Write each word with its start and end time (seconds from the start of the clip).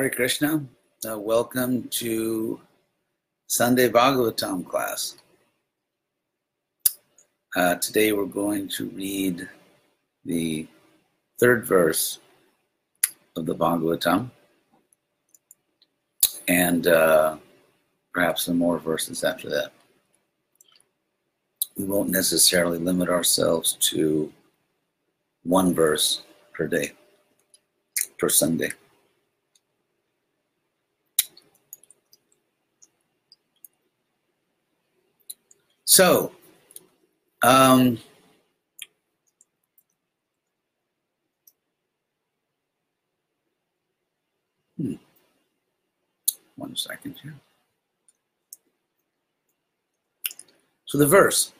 Hare 0.00 0.08
Krishna. 0.08 0.64
Uh, 1.06 1.18
welcome 1.18 1.86
to 1.88 2.58
Sunday 3.48 3.90
Bhagavatam 3.90 4.66
class. 4.66 5.16
Uh, 7.54 7.74
today 7.74 8.12
we're 8.12 8.24
going 8.24 8.66
to 8.66 8.88
read 8.88 9.46
the 10.24 10.66
third 11.38 11.66
verse 11.66 12.18
of 13.36 13.44
the 13.44 13.54
Bhagavatam 13.54 14.30
and 16.48 16.86
uh, 16.86 17.36
perhaps 18.14 18.44
some 18.44 18.56
more 18.56 18.78
verses 18.78 19.22
after 19.22 19.50
that. 19.50 19.70
We 21.76 21.84
won't 21.84 22.08
necessarily 22.08 22.78
limit 22.78 23.10
ourselves 23.10 23.74
to 23.90 24.32
one 25.42 25.74
verse 25.74 26.22
per 26.54 26.66
day, 26.66 26.92
per 28.18 28.30
Sunday. 28.30 28.70
So, 35.90 36.30
um, 37.42 37.98
hmm. 44.76 44.94
one 46.54 46.76
second 46.76 47.16
here. 47.20 47.34
So 50.84 50.96
the 50.96 51.08
verse. 51.08 51.50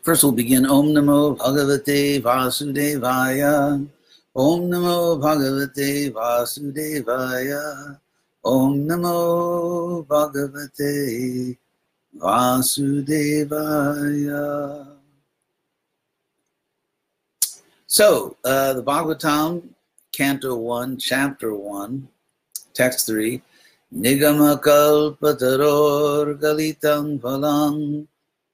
First 0.00 0.22
we'll 0.22 0.32
begin 0.32 0.64
Om 0.64 0.86
Namo 0.86 1.36
Bhagavate 1.36 2.22
Vasudevaya. 2.22 3.86
Om 4.34 4.60
Namo 4.70 5.20
Bhagavate 5.20 6.10
Vasudevaya. 6.14 8.00
Om 8.42 8.88
Namo 8.88 10.06
Bhagavate 10.06 11.58
Vasudevaya. 12.18 13.54
So, 17.86 18.36
uh, 18.44 18.74
the 18.74 18.82
Bhagavatam, 18.82 19.62
Canto 20.12 20.56
1, 20.56 20.98
Chapter 20.98 21.54
1, 21.54 22.06
Text 22.74 23.06
3. 23.06 23.40
Nigama 23.94 24.60
kalpataror 24.60 26.38
galitam 26.38 27.18
phalam 27.18 28.06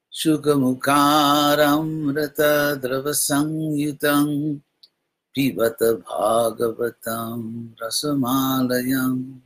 shukamukaram 0.09 2.15
rata 2.15 2.79
dravasanyutam 2.79 4.61
pibata 5.35 5.99
bhagavatam 5.99 7.75
rasamalayam 7.75 9.41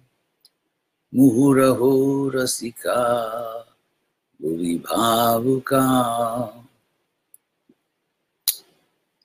muhuraho 1.11 2.29
rasika 2.29 3.65
Bhavuka. 4.41 6.53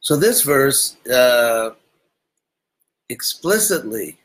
So 0.00 0.16
this 0.16 0.42
verse 0.42 0.96
uh, 1.06 1.70
explicitly 3.08 4.18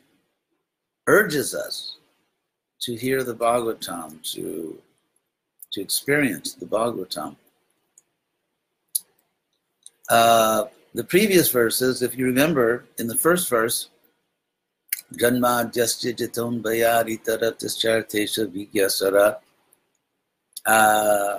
urges 1.06 1.54
us 1.54 1.96
to 2.80 2.94
hear 2.94 3.22
the 3.22 3.34
Bhagavatam, 3.34 4.22
to, 4.34 4.78
to 5.72 5.80
experience 5.80 6.54
the 6.54 6.66
Bhagavatam. 6.66 7.36
Uh, 10.08 10.64
the 10.94 11.04
previous 11.04 11.50
verses, 11.50 12.02
if 12.02 12.18
you 12.18 12.26
remember, 12.26 12.84
in 12.98 13.06
the 13.06 13.16
first 13.16 13.48
verse, 13.48 13.90
Janma 15.14 15.72
Jasya 15.72 16.16
Jiton 16.16 16.62
Bayari 16.62 17.22
Taratashartesha 17.22 18.46
Vigyasara 18.46 19.36
uh, 20.66 21.38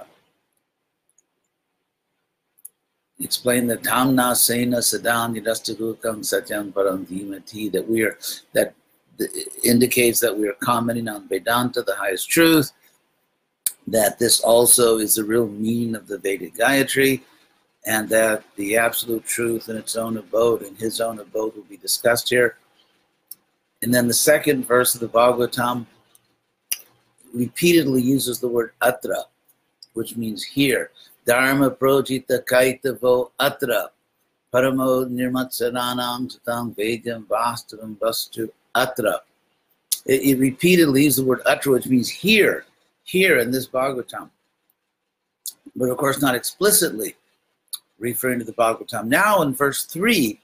explain 3.20 3.68
the 3.68 3.78
Tamna 3.78 4.36
Sena 4.36 4.78
Sadan 4.78 5.40
Yudastagukam 5.40 6.20
Satyam 6.20 6.72
Paramdhimati 6.72 7.72
that 7.72 7.88
we 7.88 8.04
are 8.04 8.18
that 8.54 8.74
indicates 9.64 10.20
that 10.20 10.36
we 10.36 10.48
are 10.48 10.56
commenting 10.62 11.08
on 11.08 11.28
Vedanta, 11.28 11.84
the 11.84 11.96
highest 11.96 12.30
truth, 12.30 12.72
that 13.88 14.18
this 14.18 14.40
also 14.42 14.98
is 14.98 15.16
the 15.16 15.24
real 15.24 15.48
meaning 15.48 15.96
of 15.96 16.08
the 16.08 16.18
Vedic 16.18 16.56
Gayatri, 16.56 17.22
and 17.86 18.09
that 18.09 18.44
the 18.56 18.78
absolute 18.78 19.26
truth 19.26 19.70
in 19.70 19.78
its 19.78 19.96
own 19.96 20.18
abode, 20.18 20.64
in 20.64 20.76
his 20.76 21.02
own 21.02 21.20
abode, 21.20 21.56
will 21.56 21.64
be 21.64 21.78
discussed 21.78 22.30
here. 22.30 22.58
And 23.82 23.94
then 23.94 24.08
the 24.08 24.14
second 24.14 24.68
verse 24.68 24.94
of 24.94 25.02
the 25.02 25.08
Bhagavatam 25.08 25.86
repeatedly 27.34 28.02
uses 28.02 28.40
the 28.40 28.47
word 28.47 28.72
atra, 28.81 29.24
which 29.94 30.16
means 30.16 30.44
here. 30.44 30.92
Dharma 31.25 31.72
projita 31.72 32.44
kaitavo 32.44 33.31
atra. 33.40 33.90
Paramo 34.53 35.06
nirmatsananam 35.09 36.38
satam 36.38 36.75
vedam 36.75 37.25
vastavam 37.25 37.97
vastu 37.97 38.50
atra. 38.75 39.22
It, 40.06 40.22
it 40.22 40.40
repeatedly 40.40 41.03
uses 41.03 41.18
the 41.18 41.25
word 41.25 41.41
atra, 41.47 41.74
which 41.74 41.88
means 41.88 42.09
here, 42.09 42.66
here 43.03 43.40
in 43.40 43.52
this 43.52 43.68
Bhagavatam. 43.68 44.30
But 45.75 45.90
of 45.90 45.97
course, 45.97 46.22
not 46.22 46.36
explicitly 46.36 47.16
referring 48.00 48.40
to 48.40 48.46
the 48.46 48.53
Bhagavatam. 48.53 49.06
Now, 49.06 49.41
in 49.41 49.53
verse 49.53 49.86
3, 49.86 50.40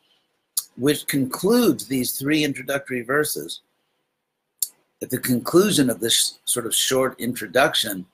which 0.77 1.07
concludes 1.07 1.87
these 1.87 2.11
three 2.11 2.43
introductory 2.43 3.01
verses, 3.01 3.61
at 5.01 5.09
the 5.09 5.19
conclusion 5.19 5.89
of 5.89 5.99
this 5.99 6.39
sort 6.45 6.65
of 6.65 6.73
short 6.73 7.19
introduction, 7.19 8.05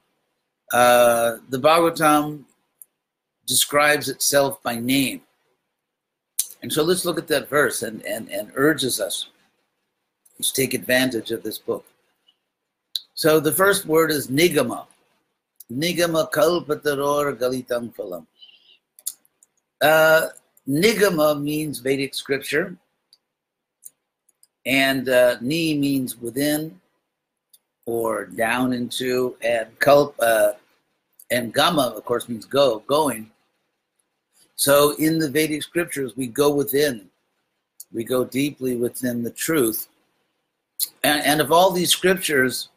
uh, 0.74 1.38
the 1.50 1.60
Bhagavatam 1.60 2.44
describes 3.46 4.10
itself 4.10 4.62
by 4.64 4.76
name. 4.76 5.22
And 6.62 6.72
so 6.72 6.84
let's 6.84 7.06
look 7.06 7.18
at 7.18 7.28
that 7.28 7.50
verse 7.50 7.84
and, 7.84 8.06
and, 8.06 8.30
and 8.30 8.52
urges 8.56 9.00
us 9.00 9.28
to 10.42 10.54
take 10.54 10.74
advantage 10.74 11.32
of 11.32 11.44
this 11.44 11.58
book. 11.58 11.86
So 13.14 13.40
the 13.40 13.52
first 13.52 13.86
word 13.86 14.12
is 14.12 14.28
nigama. 14.28 14.88
Nigama 15.72 16.32
kalpataror 16.32 17.38
galitam 17.38 17.94
phalam. 17.96 18.26
Uh, 19.82 20.30
nigama 20.68 21.40
means 21.42 21.80
Vedic 21.80 22.16
scripture. 22.16 22.76
And 24.66 25.10
uh, 25.10 25.38
ni 25.42 25.78
means 25.78 26.18
within 26.18 26.80
or 27.86 28.26
down 28.26 28.74
into, 28.74 29.36
and 29.42 29.68
kulp, 29.80 30.16
uh, 30.20 30.54
and 31.32 31.54
gama, 31.54 31.94
of 31.96 32.06
course, 32.06 32.30
means 32.30 32.46
go, 32.46 32.80
going. 32.88 33.30
So 34.56 34.96
in 34.98 35.20
the 35.20 35.30
Vedic 35.30 35.64
scriptures, 35.64 36.16
we 36.16 36.28
go 36.28 36.54
within, 36.54 37.10
we 37.92 38.04
go 38.04 38.24
deeply 38.24 38.78
within 38.78 39.24
the 39.24 39.32
truth. 39.32 39.90
And, 41.04 41.22
and 41.26 41.42
of 41.42 41.52
all 41.52 41.72
these 41.72 41.90
scriptures, 41.90 42.70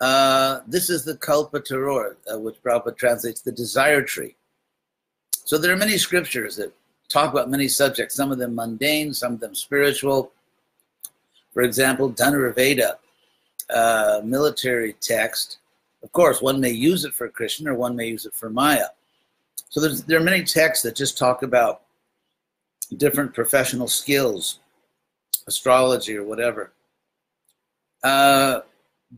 uh, 0.00 0.60
this 0.66 0.90
is 0.90 1.04
the 1.04 1.16
Kalpataror, 1.16 2.16
uh, 2.32 2.38
which 2.38 2.62
Prabhupada 2.62 2.96
translates 2.96 3.40
the 3.40 3.52
desire 3.52 4.02
tree. 4.02 4.36
So 5.44 5.58
there 5.58 5.72
are 5.72 5.76
many 5.76 5.98
scriptures 5.98 6.56
that 6.56 6.72
talk 7.08 7.32
about 7.32 7.50
many 7.50 7.68
subjects, 7.68 8.14
some 8.14 8.32
of 8.32 8.38
them 8.38 8.54
mundane, 8.54 9.12
some 9.12 9.34
of 9.34 9.40
them 9.40 9.54
spiritual, 9.54 10.32
for 11.52 11.62
example, 11.62 12.10
Dhanurveda, 12.10 12.96
uh, 13.70 14.20
military 14.24 14.94
text. 15.00 15.58
Of 16.02 16.12
course, 16.12 16.40
one 16.40 16.60
may 16.60 16.70
use 16.70 17.04
it 17.04 17.14
for 17.14 17.28
Krishna 17.28 17.72
or 17.72 17.76
one 17.76 17.94
may 17.94 18.08
use 18.08 18.26
it 18.26 18.34
for 18.34 18.50
Maya. 18.50 18.86
So 19.68 19.80
there 19.80 20.18
are 20.18 20.24
many 20.24 20.44
texts 20.44 20.82
that 20.82 20.96
just 20.96 21.16
talk 21.16 21.42
about 21.42 21.82
different 22.96 23.34
professional 23.34 23.88
skills, 23.88 24.58
astrology 25.46 26.16
or 26.16 26.24
whatever. 26.24 26.72
Uh, 28.02 28.60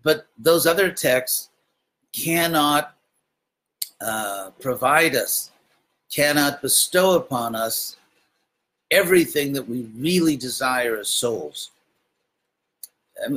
but 0.02 0.26
those 0.38 0.66
other 0.66 0.92
texts 0.92 1.50
cannot 2.12 2.94
uh, 4.00 4.50
provide 4.60 5.16
us, 5.16 5.50
cannot 6.12 6.62
bestow 6.62 7.16
upon 7.16 7.54
us 7.54 7.96
everything 8.90 9.52
that 9.52 9.66
we 9.66 9.88
really 9.96 10.36
desire 10.36 10.98
as 10.98 11.08
souls 11.08 11.70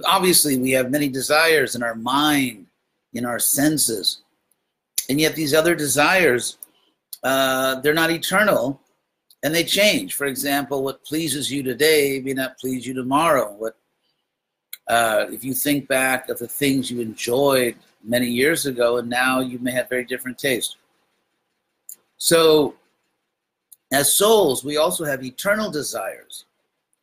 obviously 0.06 0.58
we 0.58 0.72
have 0.72 0.92
many 0.92 1.08
desires 1.08 1.76
in 1.76 1.84
our 1.84 1.96
mind 1.96 2.66
in 3.14 3.26
our 3.26 3.40
senses. 3.40 4.22
And 5.10 5.20
yet 5.20 5.36
these 5.36 5.54
other 5.54 5.76
desires 5.76 6.58
uh, 7.24 7.80
they're 7.82 7.94
not 7.94 8.12
eternal 8.12 8.80
and 9.44 9.54
they 9.54 9.64
change. 9.64 10.14
For 10.14 10.26
example 10.26 10.84
what 10.84 11.04
pleases 11.04 11.52
you 11.52 11.64
today 11.64 12.22
may 12.24 12.34
not 12.34 12.58
please 12.58 12.86
you 12.86 12.94
tomorrow. 12.94 13.54
What 13.54 13.78
uh, 14.88 15.26
if 15.30 15.44
you 15.44 15.54
think 15.54 15.88
back 15.88 16.30
of 16.30 16.40
the 16.40 16.48
things 16.48 16.90
you 16.90 17.02
enjoyed 17.02 17.76
many 18.04 18.28
years 18.28 18.66
ago 18.66 18.98
and 18.98 19.10
now 19.10 19.40
you 19.40 19.60
may 19.60 19.72
have 19.72 19.90
very 19.90 20.06
different 20.06 20.38
taste. 20.38 20.78
So 22.18 22.76
as 23.92 24.14
souls 24.14 24.64
we 24.64 24.78
also 24.78 25.06
have 25.06 25.24
eternal 25.24 25.72
desires. 25.72 26.46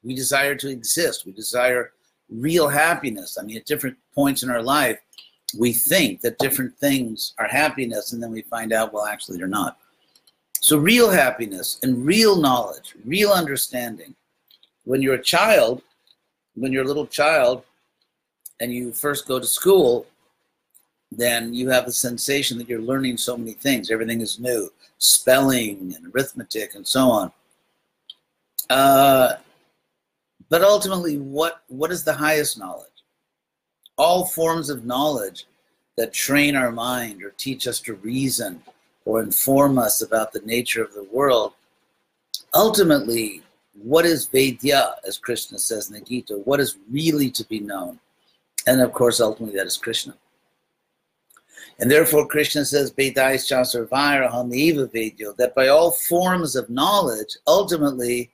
We 0.02 0.14
desire 0.14 0.54
to 0.56 0.68
exist. 0.68 1.24
We 1.24 1.32
desire 1.32 1.92
real 2.30 2.68
happiness. 2.68 3.38
I 3.38 3.44
mean, 3.44 3.56
at 3.56 3.66
different 3.66 3.96
points 4.14 4.42
in 4.42 4.50
our 4.50 4.62
life, 4.62 4.98
we 5.58 5.72
think 5.72 6.20
that 6.22 6.38
different 6.38 6.76
things 6.78 7.34
are 7.38 7.46
happiness, 7.46 8.12
and 8.12 8.22
then 8.22 8.32
we 8.32 8.42
find 8.42 8.72
out, 8.72 8.92
well, 8.92 9.04
actually, 9.04 9.38
they're 9.38 9.46
not. 9.46 9.78
So, 10.60 10.78
real 10.78 11.10
happiness 11.10 11.78
and 11.82 12.04
real 12.04 12.36
knowledge, 12.36 12.94
real 13.04 13.30
understanding. 13.30 14.14
When 14.84 15.00
you're 15.00 15.14
a 15.14 15.22
child, 15.22 15.82
when 16.54 16.72
you're 16.72 16.84
a 16.84 16.88
little 16.88 17.06
child, 17.06 17.64
and 18.60 18.72
you 18.72 18.92
first 18.92 19.26
go 19.26 19.38
to 19.38 19.46
school, 19.46 20.06
then 21.12 21.54
you 21.54 21.68
have 21.68 21.86
the 21.86 21.92
sensation 21.92 22.58
that 22.58 22.68
you're 22.68 22.80
learning 22.80 23.16
so 23.16 23.36
many 23.36 23.52
things. 23.52 23.90
Everything 23.90 24.20
is 24.20 24.38
new, 24.38 24.70
spelling 24.98 25.94
and 25.94 26.14
arithmetic 26.14 26.74
and 26.74 26.86
so 26.86 27.10
on. 27.10 27.32
Uh, 28.70 29.34
but 30.48 30.62
ultimately, 30.62 31.18
what, 31.18 31.62
what 31.68 31.90
is 31.90 32.04
the 32.04 32.12
highest 32.12 32.58
knowledge? 32.58 32.88
All 33.96 34.26
forms 34.26 34.70
of 34.70 34.84
knowledge 34.84 35.46
that 35.96 36.12
train 36.12 36.56
our 36.56 36.72
mind 36.72 37.22
or 37.22 37.30
teach 37.30 37.66
us 37.66 37.80
to 37.80 37.94
reason 37.94 38.62
or 39.04 39.22
inform 39.22 39.78
us 39.78 40.02
about 40.02 40.32
the 40.32 40.40
nature 40.40 40.82
of 40.82 40.92
the 40.94 41.06
world. 41.12 41.52
Ultimately, 42.54 43.42
what 43.82 44.04
is 44.04 44.28
Vedya, 44.28 44.94
as 45.06 45.18
Krishna 45.18 45.58
says 45.58 45.88
in 45.88 45.94
the 45.94 46.00
Gita? 46.00 46.34
What 46.44 46.60
is 46.60 46.78
really 46.90 47.30
to 47.32 47.44
be 47.44 47.60
known? 47.60 47.98
And 48.66 48.80
of 48.80 48.92
course, 48.92 49.20
ultimately, 49.20 49.56
that 49.58 49.66
is 49.66 49.76
Krishna. 49.76 50.14
And 51.78 51.90
therefore, 51.90 52.26
Krishna 52.26 52.64
says, 52.64 52.92
Vedais 52.92 53.44
Chasarvairaham 53.44 54.50
Vedyo, 54.92 55.36
that 55.36 55.54
by 55.54 55.68
all 55.68 55.90
forms 55.90 56.54
of 56.54 56.70
knowledge, 56.70 57.36
ultimately, 57.46 58.30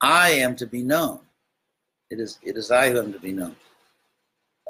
I 0.00 0.30
am 0.30 0.56
to 0.56 0.66
be 0.66 0.82
known. 0.82 1.20
It 2.10 2.20
is, 2.20 2.38
it 2.42 2.56
is 2.56 2.70
I 2.70 2.90
who 2.90 2.98
am 2.98 3.12
to 3.12 3.18
be 3.18 3.32
known. 3.32 3.56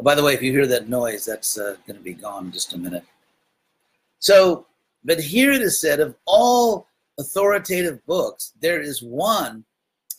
By 0.02 0.14
the 0.14 0.22
way, 0.22 0.34
if 0.34 0.42
you 0.42 0.52
hear 0.52 0.66
that 0.66 0.88
noise, 0.88 1.24
that's 1.24 1.58
uh, 1.58 1.76
going 1.86 1.96
to 1.96 2.02
be 2.02 2.12
gone 2.12 2.46
in 2.46 2.52
just 2.52 2.74
a 2.74 2.78
minute. 2.78 3.04
So, 4.18 4.66
but 5.04 5.20
here 5.20 5.52
it 5.52 5.62
is 5.62 5.80
said 5.80 6.00
of 6.00 6.14
all 6.26 6.86
authoritative 7.18 8.04
books, 8.06 8.52
there 8.60 8.80
is 8.80 9.02
one 9.02 9.64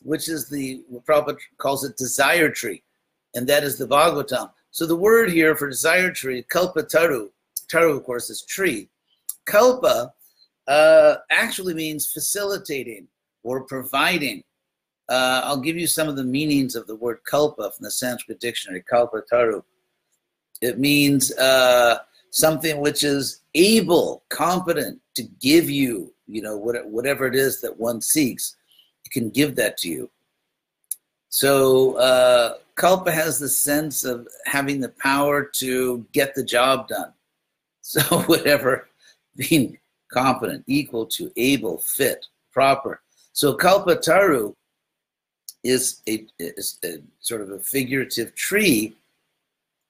which 0.03 0.29
is 0.29 0.47
the, 0.49 0.83
what 0.87 1.05
Prabhupada 1.05 1.37
calls 1.57 1.83
it 1.83 1.97
desire 1.97 2.49
tree, 2.49 2.83
and 3.35 3.47
that 3.47 3.63
is 3.63 3.77
the 3.77 3.87
Bhagavatam. 3.87 4.51
So 4.71 4.85
the 4.85 4.95
word 4.95 5.31
here 5.31 5.55
for 5.55 5.69
desire 5.69 6.11
tree, 6.11 6.43
kalpa 6.43 6.83
taru, 6.83 7.29
taru 7.67 7.97
of 7.97 8.03
course 8.03 8.29
is 8.29 8.43
tree. 8.43 8.89
Kalpa 9.45 10.13
uh, 10.67 11.15
actually 11.31 11.73
means 11.73 12.07
facilitating 12.07 13.07
or 13.43 13.63
providing. 13.63 14.43
Uh, 15.09 15.41
I'll 15.43 15.59
give 15.59 15.77
you 15.77 15.87
some 15.87 16.09
of 16.09 16.15
the 16.15 16.23
meanings 16.23 16.75
of 16.75 16.85
the 16.87 16.95
word 16.95 17.19
kalpa 17.25 17.71
from 17.71 17.83
the 17.83 17.91
Sanskrit 17.91 18.39
dictionary, 18.39 18.83
kalpa 18.89 19.21
taru. 19.31 19.63
It 20.61 20.79
means 20.79 21.31
uh, 21.37 21.99
something 22.31 22.81
which 22.81 23.03
is 23.03 23.41
able, 23.55 24.23
competent 24.29 24.99
to 25.15 25.23
give 25.41 25.69
you, 25.69 26.13
you 26.27 26.41
know, 26.41 26.57
whatever 26.57 27.25
it 27.27 27.35
is 27.35 27.61
that 27.61 27.79
one 27.79 28.01
seeks, 28.01 28.55
it 29.05 29.11
can 29.11 29.29
give 29.29 29.55
that 29.55 29.77
to 29.77 29.89
you. 29.89 30.09
So 31.29 31.95
uh, 31.97 32.55
Kalpa 32.75 33.11
has 33.11 33.39
the 33.39 33.49
sense 33.49 34.03
of 34.03 34.27
having 34.45 34.79
the 34.79 34.89
power 34.89 35.43
to 35.55 36.05
get 36.11 36.35
the 36.35 36.43
job 36.43 36.87
done. 36.87 37.13
So 37.81 38.01
whatever, 38.23 38.89
being 39.37 39.77
competent, 40.11 40.65
equal 40.67 41.05
to, 41.05 41.31
able, 41.37 41.77
fit, 41.77 42.25
proper. 42.51 43.01
So 43.31 43.55
Kalpataru 43.55 44.53
is 45.67 46.01
a, 46.07 46.25
is 46.39 46.79
a 46.85 46.99
sort 47.19 47.41
of 47.41 47.51
a 47.51 47.59
figurative 47.59 48.33
tree 48.35 48.95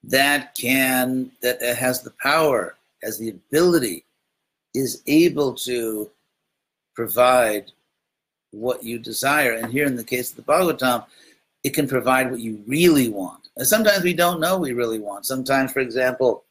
that 0.04 0.56
can 0.56 1.32
that 1.42 1.62
has 1.62 2.02
the 2.02 2.14
power, 2.22 2.76
has 3.04 3.20
the 3.20 3.30
ability, 3.30 4.04
is 4.74 5.04
able 5.06 5.54
to 5.54 6.10
provide 6.96 7.72
what 8.52 8.84
you 8.84 8.98
desire. 8.98 9.54
And 9.54 9.72
here 9.72 9.86
in 9.86 9.96
the 9.96 10.04
case 10.04 10.32
of 10.32 10.38
the 10.38 10.52
Bhagavatam, 10.52 11.06
it 11.64 11.76
can 11.76 11.88
provide 11.88 12.32
what 12.32 12.40
you 12.40 12.64
really 12.66 13.10
want. 13.10 13.50
And 13.56 13.68
sometimes 13.68 14.04
we 14.04 14.14
don't 14.14 14.40
know 14.40 14.58
we 14.58 14.74
really 14.74 15.00
want. 15.00 15.28
Sometimes, 15.28 15.72
for 15.72 15.80
example, 15.80 16.44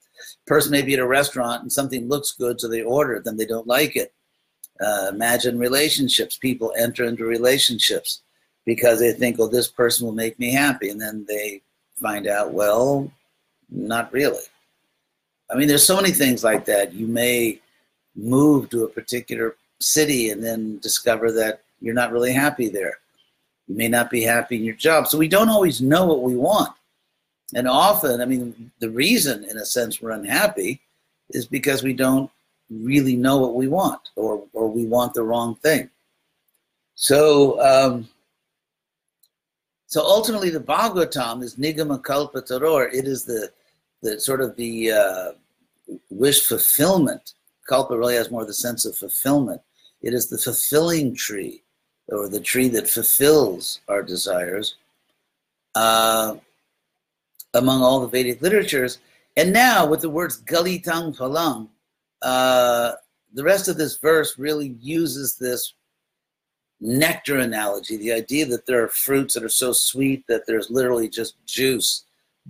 person 0.46 0.70
may 0.70 0.82
be 0.82 0.94
at 0.94 1.00
a 1.00 1.06
restaurant 1.06 1.62
and 1.62 1.72
something 1.72 2.08
looks 2.08 2.32
good, 2.32 2.60
so 2.60 2.68
they 2.68 2.82
order 2.82 3.14
it, 3.14 3.24
then 3.24 3.36
they 3.36 3.46
don't 3.46 3.66
like 3.66 3.96
it. 3.96 4.12
Uh, 4.80 5.08
imagine 5.10 5.58
relationships. 5.58 6.36
People 6.36 6.72
enter 6.78 7.04
into 7.04 7.24
relationships 7.24 8.22
because 8.66 8.98
they 8.98 9.12
think, 9.12 9.38
well, 9.38 9.48
this 9.48 9.68
person 9.68 10.04
will 10.04 10.12
make 10.12 10.38
me 10.38 10.52
happy. 10.52 10.90
And 10.90 11.00
then 11.00 11.24
they 11.26 11.62
find 12.02 12.26
out, 12.26 12.52
well, 12.52 13.10
not 13.70 14.12
really. 14.12 14.42
I 15.50 15.54
mean, 15.54 15.68
there's 15.68 15.86
so 15.86 15.96
many 15.96 16.10
things 16.10 16.44
like 16.44 16.66
that. 16.66 16.92
You 16.92 17.06
may 17.06 17.60
move 18.16 18.68
to 18.70 18.84
a 18.84 18.88
particular 18.88 19.56
city 19.80 20.30
and 20.30 20.44
then 20.44 20.78
discover 20.80 21.30
that 21.32 21.62
you're 21.80 21.94
not 21.94 22.12
really 22.12 22.32
happy 22.32 22.68
there. 22.68 22.98
You 23.68 23.76
may 23.76 23.88
not 23.88 24.10
be 24.10 24.22
happy 24.22 24.56
in 24.56 24.64
your 24.64 24.74
job. 24.74 25.06
So 25.06 25.16
we 25.16 25.28
don't 25.28 25.48
always 25.48 25.80
know 25.80 26.04
what 26.04 26.22
we 26.22 26.36
want. 26.36 26.72
And 27.54 27.68
often, 27.68 28.20
I 28.20 28.24
mean, 28.24 28.72
the 28.80 28.90
reason, 28.90 29.44
in 29.44 29.56
a 29.56 29.64
sense, 29.64 30.02
we're 30.02 30.10
unhappy 30.10 30.80
is 31.30 31.46
because 31.46 31.82
we 31.82 31.92
don't 31.92 32.30
really 32.70 33.14
know 33.14 33.38
what 33.38 33.54
we 33.54 33.68
want 33.68 34.00
or, 34.16 34.42
or 34.52 34.68
we 34.68 34.86
want 34.86 35.14
the 35.14 35.22
wrong 35.22 35.54
thing. 35.56 35.88
So, 36.96 37.60
um, 37.60 38.08
so 39.86 40.02
ultimately, 40.02 40.50
the 40.50 40.60
Bhagavatam 40.60 41.42
is 41.42 41.56
Nigama 41.56 42.02
Kalpa 42.02 42.42
Taror. 42.42 42.92
It 42.92 43.06
is 43.06 43.24
the, 43.24 43.50
the 44.02 44.18
sort 44.18 44.40
of 44.40 44.56
the 44.56 44.90
uh, 44.90 45.32
wish 46.10 46.44
fulfillment. 46.44 47.34
Kalpa 47.68 47.96
really 47.96 48.16
has 48.16 48.30
more 48.30 48.44
the 48.44 48.52
sense 48.52 48.84
of 48.84 48.96
fulfillment. 48.96 49.60
It 50.02 50.12
is 50.12 50.28
the 50.28 50.38
fulfilling 50.38 51.14
tree 51.14 51.62
or 52.08 52.28
the 52.28 52.40
tree 52.40 52.68
that 52.68 52.88
fulfills 52.88 53.80
our 53.88 54.02
desires 54.02 54.76
uh, 55.74 56.36
among 57.54 57.82
all 57.82 58.00
the 58.00 58.08
Vedic 58.08 58.42
literatures. 58.42 58.98
And 59.36 59.52
now 59.52 59.86
with 59.86 60.00
the 60.00 60.10
words 60.10 60.42
Galitang 60.42 61.16
Phalang, 61.16 61.68
uh, 62.22 62.92
the 63.34 63.44
rest 63.44 63.68
of 63.68 63.76
this 63.76 63.98
verse 63.98 64.38
really 64.38 64.76
uses 64.80 65.36
this 65.36 65.74
nectar 66.80 67.38
analogy, 67.38 67.96
the 67.96 68.12
idea 68.12 68.46
that 68.46 68.66
there 68.66 68.82
are 68.82 68.88
fruits 68.88 69.34
that 69.34 69.44
are 69.44 69.48
so 69.48 69.72
sweet 69.72 70.24
that 70.28 70.46
there's 70.46 70.70
literally 70.70 71.08
just 71.08 71.34
juice 71.46 72.04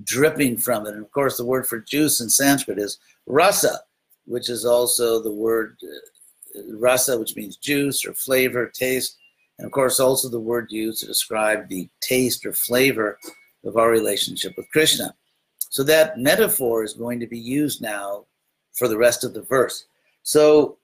dripping 0.04 0.58
from 0.58 0.86
it. 0.86 0.94
And 0.94 1.02
of 1.02 1.10
course, 1.12 1.36
the 1.36 1.44
word 1.44 1.66
for 1.66 1.80
juice 1.80 2.20
in 2.20 2.28
Sanskrit 2.28 2.78
is 2.78 2.98
rasa, 3.26 3.80
which 4.26 4.50
is 4.50 4.64
also 4.64 5.22
the 5.22 5.32
word 5.32 5.76
uh, 5.82 6.60
rasa, 6.74 7.18
which 7.18 7.36
means 7.36 7.56
juice 7.56 8.04
or 8.04 8.12
flavor, 8.14 8.66
taste. 8.68 9.16
And 9.58 9.66
of 9.66 9.72
course, 9.72 10.00
also 10.00 10.28
the 10.28 10.40
word 10.40 10.70
used 10.70 11.00
to 11.00 11.06
describe 11.06 11.68
the 11.68 11.88
taste 12.00 12.44
or 12.44 12.52
flavor 12.52 13.18
of 13.64 13.76
our 13.76 13.90
relationship 13.90 14.54
with 14.56 14.70
Krishna. 14.70 15.14
So 15.70 15.82
that 15.84 16.18
metaphor 16.18 16.84
is 16.84 16.92
going 16.92 17.20
to 17.20 17.26
be 17.26 17.38
used 17.38 17.80
now 17.80 18.26
for 18.74 18.88
the 18.88 18.98
rest 18.98 19.24
of 19.24 19.34
the 19.34 19.42
verse. 19.42 19.86
So, 20.22 20.78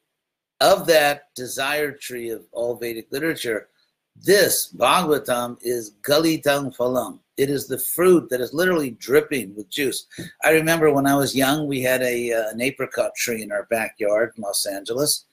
of 0.63 0.87
that 0.87 1.35
desire 1.35 1.91
tree 1.91 2.31
of 2.31 2.45
all 2.53 2.77
Vedic 2.77 3.09
literature, 3.11 3.69
this 4.15 4.73
Bhagavatam 4.77 5.59
is 5.61 5.97
Galitang 6.03 6.75
Phalam. 6.77 7.19
It 7.37 7.51
is 7.51 7.67
the 7.67 7.79
fruit 7.79 8.31
that 8.31 8.41
is 8.41 8.55
literally 8.55 8.93
dripping 8.93 9.57
with 9.57 9.69
juice. 9.71 10.07
I 10.45 10.51
remember 10.51 10.93
when 10.93 11.07
I 11.07 11.17
was 11.17 11.35
young, 11.35 11.67
we 11.67 11.83
had 11.83 12.03
a, 12.03 12.33
uh, 12.33 12.51
an 12.51 12.61
apricot 12.61 13.15
tree 13.17 13.43
in 13.43 13.51
our 13.51 13.65
backyard 13.65 14.33
in 14.37 14.43
Los 14.43 14.65
Angeles. 14.65 15.25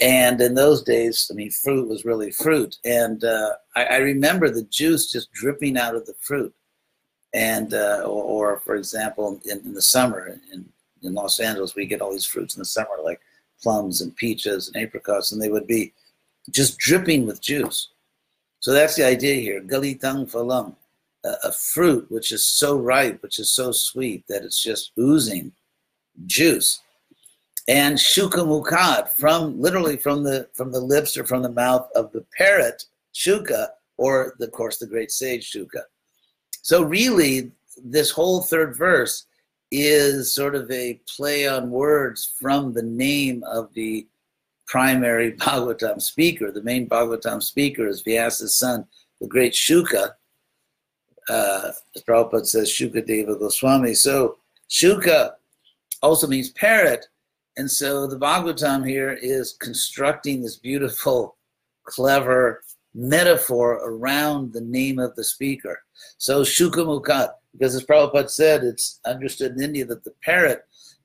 And 0.00 0.40
in 0.40 0.54
those 0.54 0.82
days, 0.82 1.28
I 1.30 1.34
mean, 1.34 1.50
fruit 1.50 1.88
was 1.88 2.04
really 2.04 2.30
fruit. 2.30 2.76
And 2.84 3.24
uh, 3.24 3.54
I, 3.74 3.84
I, 3.84 3.96
remember 3.98 4.50
the 4.50 4.64
juice 4.64 5.10
just 5.10 5.32
dripping 5.32 5.76
out 5.76 5.94
of 5.94 6.06
the 6.06 6.14
fruit. 6.20 6.54
And, 7.34 7.72
uh, 7.72 8.02
or, 8.04 8.52
or, 8.52 8.60
for 8.60 8.76
example, 8.76 9.40
in, 9.44 9.60
in 9.60 9.74
the 9.74 9.82
summer 9.82 10.38
in, 10.52 10.66
in 11.02 11.14
Los 11.14 11.40
Angeles, 11.40 11.74
we 11.74 11.86
get 11.86 12.00
all 12.00 12.12
these 12.12 12.26
fruits 12.26 12.56
in 12.56 12.60
the 12.60 12.66
summer, 12.66 12.96
like 13.02 13.20
plums 13.62 14.00
and 14.00 14.14
peaches 14.16 14.68
and 14.68 14.82
apricots, 14.82 15.32
and 15.32 15.40
they 15.40 15.48
would 15.48 15.66
be 15.66 15.92
just 16.50 16.78
dripping 16.78 17.26
with 17.26 17.40
juice. 17.40 17.88
So 18.60 18.72
that's 18.72 18.96
the 18.96 19.04
idea 19.04 19.36
here. 19.36 19.60
Galitang 19.60 20.30
falam, 20.30 20.74
a, 21.24 21.52
fruit 21.52 22.10
which 22.10 22.32
is 22.32 22.44
so 22.44 22.76
ripe, 22.76 23.22
which 23.22 23.38
is 23.38 23.50
so 23.50 23.72
sweet 23.72 24.24
that 24.28 24.42
it's 24.44 24.62
just 24.62 24.92
oozing 24.98 25.52
juice 26.26 26.80
and 27.68 27.96
shuka 27.96 28.44
mukad 28.44 29.08
from 29.08 29.60
literally 29.60 29.96
from 29.96 30.24
the 30.24 30.48
from 30.52 30.72
the 30.72 30.80
lips 30.80 31.16
or 31.16 31.24
from 31.24 31.42
the 31.42 31.48
mouth 31.48 31.88
of 31.94 32.10
the 32.12 32.24
parrot 32.36 32.84
shuka 33.14 33.68
or 33.96 34.34
of 34.40 34.52
course 34.52 34.78
the 34.78 34.86
great 34.86 35.10
sage 35.10 35.52
shuka 35.52 35.82
so 36.62 36.82
really 36.82 37.50
this 37.84 38.10
whole 38.10 38.42
third 38.42 38.76
verse 38.76 39.26
is 39.72 40.34
sort 40.34 40.54
of 40.54 40.70
a 40.70 41.00
play 41.08 41.48
on 41.48 41.70
words 41.70 42.34
from 42.38 42.74
the 42.74 42.82
name 42.82 43.42
of 43.44 43.72
the 43.72 44.06
primary 44.66 45.32
Bhagavatam 45.38 46.00
speaker. 46.00 46.52
The 46.52 46.62
main 46.62 46.86
Bhagavatam 46.88 47.42
speaker 47.42 47.88
is 47.88 48.02
Vyasa's 48.02 48.54
son, 48.54 48.84
the 49.20 49.26
great 49.26 49.54
Shuka, 49.54 50.10
uh, 51.28 51.72
as 51.96 52.02
Prabhupada 52.02 52.46
says, 52.46 52.68
Shuka 52.68 53.04
Deva 53.04 53.34
Goswami. 53.34 53.94
So 53.94 54.36
Shuka 54.70 55.32
also 56.02 56.26
means 56.26 56.50
parrot. 56.50 57.06
And 57.56 57.70
so 57.70 58.06
the 58.06 58.18
Bhagavatam 58.18 58.86
here 58.86 59.12
is 59.22 59.56
constructing 59.58 60.42
this 60.42 60.56
beautiful, 60.56 61.36
clever 61.84 62.62
metaphor 62.94 63.80
around 63.84 64.52
the 64.52 64.60
name 64.60 64.98
of 64.98 65.14
the 65.16 65.24
speaker. 65.24 65.80
So 66.18 66.42
Shuka 66.42 66.84
Mukat, 66.84 67.30
because 67.52 67.74
as 67.74 67.84
Prabhupada 67.84 68.30
said, 68.30 68.64
it's 68.64 69.00
understood 69.04 69.52
in 69.52 69.62
India 69.62 69.84
that 69.86 70.04
the 70.04 70.14
parrot, 70.24 70.64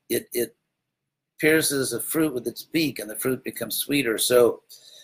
it, 0.10 0.27
it 0.34 0.56
pierces 1.39 1.94
a 1.94 2.00
fruit 2.00 2.34
with 2.34 2.48
its 2.48 2.63
beak 2.63 3.00
and 3.00 3.10
the 3.10 3.16
fruit 3.16 3.44
becomes 3.44 3.77
sweeter. 3.77 4.18
So 4.18 4.62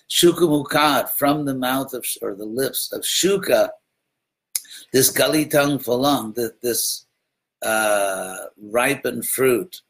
Shuka 0.09 0.41
Mukat, 0.41 1.09
from 1.09 1.45
the 1.45 1.53
mouth 1.55 1.93
of, 1.93 2.05
or 2.21 2.35
the 2.35 2.45
lips 2.45 2.91
of 2.91 3.01
Shuka, 3.01 3.69
this 4.91 5.11
Galitang 5.11 5.83
Phalang, 5.83 6.33
that 6.35 6.61
this 6.61 7.05
uh, 7.61 8.35
ripened 8.61 9.25
fruit. 9.25 9.81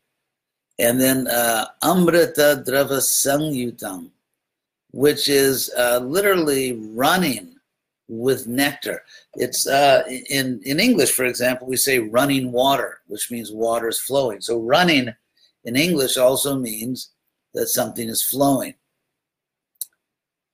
And 0.79 0.99
then 0.99 1.27
uh, 1.27 1.67
Amrita 1.83 2.63
Drava 2.65 2.99
Sangyutam, 2.99 4.09
which 4.91 5.29
is 5.29 5.71
uh, 5.77 5.99
literally 5.99 6.73
running 6.93 7.52
with 8.19 8.47
nectar. 8.47 9.03
It's 9.35 9.67
uh, 9.67 10.03
in, 10.29 10.61
in 10.63 10.79
English, 10.79 11.11
for 11.11 11.25
example, 11.25 11.67
we 11.67 11.77
say 11.77 11.99
running 11.99 12.51
water, 12.51 12.99
which 13.07 13.31
means 13.31 13.51
water 13.51 13.87
is 13.87 13.99
flowing. 13.99 14.41
So 14.41 14.59
running 14.59 15.13
in 15.65 15.75
English 15.75 16.17
also 16.17 16.55
means 16.57 17.11
that 17.53 17.67
something 17.67 18.09
is 18.09 18.23
flowing. 18.23 18.73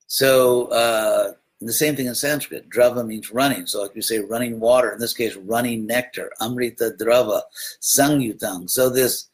So 0.07 0.67
uh, 0.67 1.33
the 1.61 1.73
same 1.73 1.95
thing 1.95 2.07
in 2.07 2.15
Sanskrit. 2.15 2.69
Drava 2.69 3.05
means 3.05 3.31
running. 3.31 3.67
So 3.67 3.81
like 3.81 3.95
you 3.95 4.01
say 4.01 4.19
running 4.19 4.59
water, 4.59 4.93
in 4.93 4.99
this 4.99 5.13
case, 5.13 5.35
running 5.35 5.85
nectar. 5.85 6.31
Amrita 6.39 6.93
drava, 6.99 7.41
sangyutang. 7.81 8.69
So 8.69 8.89
this 8.89 9.29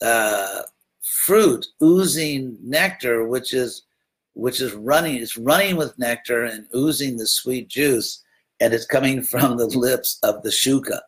uh, 0.00 0.62
fruit 1.02 1.66
oozing 1.82 2.56
nectar, 2.62 3.26
which 3.26 3.52
is 3.52 3.82
which 4.34 4.60
is 4.60 4.74
running, 4.74 5.16
it's 5.16 5.36
running 5.36 5.76
with 5.76 5.98
nectar 5.98 6.44
and 6.44 6.66
oozing 6.74 7.16
the 7.16 7.26
sweet 7.26 7.68
juice, 7.68 8.22
and 8.60 8.74
it's 8.74 8.86
coming 8.86 9.22
from 9.32 9.56
the 9.56 9.66
lips 9.66 10.18
of 10.22 10.42
the 10.42 10.50
shuka. 10.50 11.00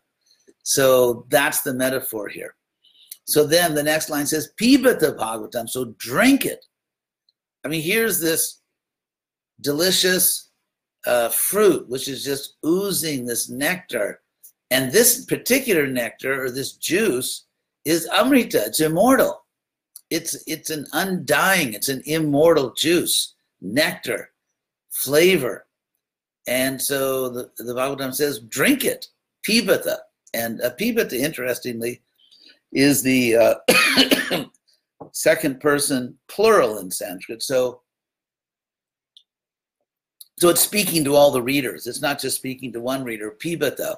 So 0.62 1.26
that's 1.28 1.62
the 1.62 1.74
metaphor 1.74 2.28
here. 2.28 2.54
So 3.24 3.44
then 3.44 3.74
the 3.74 3.82
next 3.82 4.08
line 4.08 4.26
says, 4.26 4.52
Pibata 4.60 5.16
Bhagavatam, 5.16 5.68
so 5.68 5.94
drink 5.98 6.44
it. 6.44 6.64
I 7.64 7.68
mean, 7.68 7.82
here's 7.82 8.20
this 8.20 8.60
delicious 9.60 10.50
uh, 11.06 11.28
fruit, 11.28 11.88
which 11.88 12.08
is 12.08 12.24
just 12.24 12.56
oozing 12.64 13.26
this 13.26 13.48
nectar. 13.48 14.20
And 14.70 14.92
this 14.92 15.24
particular 15.24 15.86
nectar 15.86 16.44
or 16.44 16.50
this 16.50 16.72
juice 16.72 17.46
is 17.84 18.08
Amrita, 18.12 18.66
it's 18.66 18.80
immortal. 18.80 19.45
It's, 20.10 20.42
it's 20.46 20.70
an 20.70 20.86
undying, 20.92 21.74
it's 21.74 21.88
an 21.88 22.02
immortal 22.06 22.72
juice, 22.74 23.34
nectar, 23.60 24.30
flavor. 24.90 25.66
And 26.46 26.80
so 26.80 27.28
the, 27.28 27.50
the 27.58 27.74
Bhagavatam 27.74 28.14
says, 28.14 28.40
drink 28.40 28.84
it, 28.84 29.06
pibata. 29.46 29.96
And 30.32 30.60
uh, 30.62 30.70
pibata, 30.78 31.14
interestingly, 31.14 32.02
is 32.72 33.02
the 33.02 33.36
uh, 33.36 34.44
second 35.12 35.60
person 35.60 36.16
plural 36.28 36.78
in 36.78 36.90
Sanskrit. 36.90 37.42
So 37.42 37.80
so 40.38 40.50
it's 40.50 40.60
speaking 40.60 41.02
to 41.04 41.14
all 41.14 41.30
the 41.30 41.42
readers. 41.42 41.86
It's 41.86 42.02
not 42.02 42.20
just 42.20 42.36
speaking 42.36 42.72
to 42.74 42.80
one 42.80 43.04
reader. 43.04 43.30
Pibata, 43.30 43.96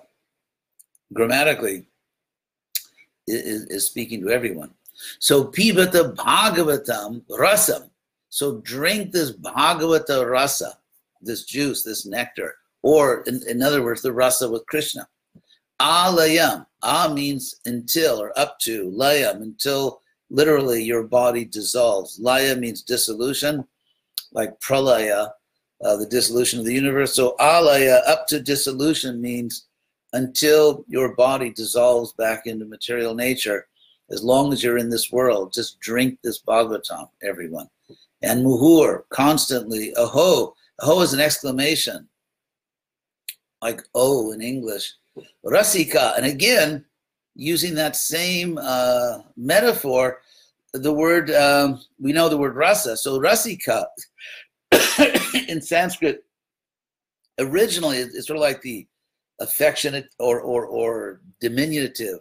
grammatically, 1.12 1.86
is, 3.26 3.64
is 3.64 3.86
speaking 3.86 4.20
to 4.22 4.30
everyone. 4.30 4.70
So 5.18 5.44
pibata 5.44 6.14
bhagavatam 6.14 7.22
rasam. 7.30 7.90
So 8.28 8.60
drink 8.60 9.12
this 9.12 9.32
bhagavata 9.32 10.28
rasa, 10.28 10.78
this 11.22 11.44
juice, 11.44 11.82
this 11.82 12.06
nectar, 12.06 12.54
or 12.82 13.22
in, 13.22 13.40
in 13.48 13.62
other 13.62 13.82
words, 13.82 14.02
the 14.02 14.12
rasa 14.12 14.50
with 14.50 14.66
Krishna. 14.66 15.08
Alayam. 15.80 16.66
A 16.82 17.12
means 17.12 17.56
until 17.66 18.20
or 18.20 18.38
up 18.38 18.58
to. 18.60 18.90
Layam, 18.90 19.42
until 19.42 20.00
literally 20.30 20.82
your 20.82 21.04
body 21.04 21.44
dissolves. 21.44 22.18
Laya 22.20 22.54
means 22.56 22.82
dissolution, 22.82 23.66
like 24.32 24.58
pralaya, 24.60 25.30
uh, 25.84 25.96
the 25.96 26.06
dissolution 26.06 26.58
of 26.58 26.64
the 26.64 26.74
universe. 26.74 27.14
So 27.14 27.34
alaya, 27.40 28.00
up 28.06 28.26
to 28.28 28.40
dissolution, 28.40 29.20
means 29.20 29.66
until 30.12 30.84
your 30.88 31.14
body 31.14 31.50
dissolves 31.50 32.12
back 32.12 32.46
into 32.46 32.64
material 32.64 33.14
nature. 33.14 33.66
As 34.10 34.22
long 34.22 34.52
as 34.52 34.62
you're 34.62 34.78
in 34.78 34.90
this 34.90 35.12
world, 35.12 35.52
just 35.52 35.78
drink 35.80 36.18
this 36.22 36.40
Bhagavatam, 36.42 37.08
everyone. 37.22 37.68
And 38.22 38.44
muhur, 38.44 39.02
constantly, 39.10 39.94
aho. 39.96 40.54
Aho 40.80 41.00
is 41.00 41.12
an 41.12 41.20
exclamation, 41.20 42.08
like 43.60 43.80
oh 43.94 44.32
in 44.32 44.40
English. 44.40 44.94
Rasika, 45.44 46.16
and 46.16 46.26
again, 46.26 46.84
using 47.34 47.74
that 47.74 47.96
same 47.96 48.58
uh, 48.60 49.18
metaphor, 49.36 50.20
the 50.72 50.92
word, 50.92 51.30
um, 51.30 51.80
we 52.00 52.12
know 52.12 52.28
the 52.28 52.36
word 52.36 52.54
rasa. 52.54 52.96
So 52.96 53.18
rasika 53.18 53.86
in 55.48 55.60
Sanskrit, 55.60 56.24
originally 57.38 57.98
it's 57.98 58.26
sort 58.26 58.36
of 58.36 58.42
like 58.42 58.60
the 58.62 58.86
affectionate 59.40 60.08
or 60.18 60.40
or 60.40 60.66
or 60.66 61.20
diminutive, 61.40 62.18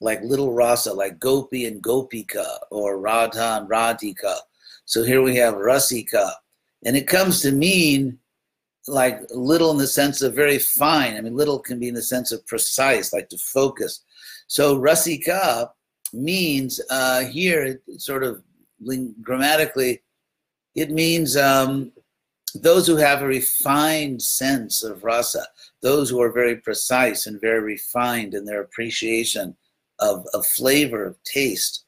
like 0.00 0.22
little 0.22 0.52
rasa, 0.52 0.92
like 0.92 1.18
gopi 1.18 1.66
and 1.66 1.82
gopika, 1.82 2.46
or 2.70 2.98
radha 2.98 3.58
and 3.58 3.68
radhika. 3.68 4.36
So 4.84 5.02
here 5.02 5.22
we 5.22 5.36
have 5.36 5.54
rasika, 5.54 6.30
and 6.84 6.96
it 6.96 7.06
comes 7.06 7.40
to 7.42 7.52
mean 7.52 8.18
like 8.86 9.20
little 9.30 9.70
in 9.70 9.78
the 9.78 9.86
sense 9.86 10.20
of 10.22 10.34
very 10.34 10.58
fine. 10.58 11.16
I 11.16 11.20
mean, 11.20 11.36
little 11.36 11.58
can 11.58 11.78
be 11.78 11.88
in 11.88 11.94
the 11.94 12.02
sense 12.02 12.32
of 12.32 12.46
precise, 12.46 13.12
like 13.12 13.28
to 13.30 13.38
focus. 13.38 14.04
So 14.46 14.78
rasika 14.78 15.70
means 16.12 16.80
uh, 16.90 17.24
here, 17.24 17.80
sort 17.96 18.24
of 18.24 18.42
grammatically, 19.22 20.02
it 20.74 20.90
means 20.90 21.36
um, 21.36 21.92
those 22.54 22.86
who 22.86 22.96
have 22.96 23.22
a 23.22 23.26
refined 23.26 24.20
sense 24.20 24.82
of 24.82 25.02
rasa, 25.02 25.46
those 25.82 26.10
who 26.10 26.20
are 26.20 26.32
very 26.32 26.56
precise 26.56 27.26
and 27.26 27.40
very 27.40 27.60
refined 27.60 28.34
in 28.34 28.44
their 28.44 28.60
appreciation 28.60 29.56
of, 30.04 30.26
of 30.34 30.46
flavor, 30.46 31.04
of 31.04 31.16
taste. 31.24 31.84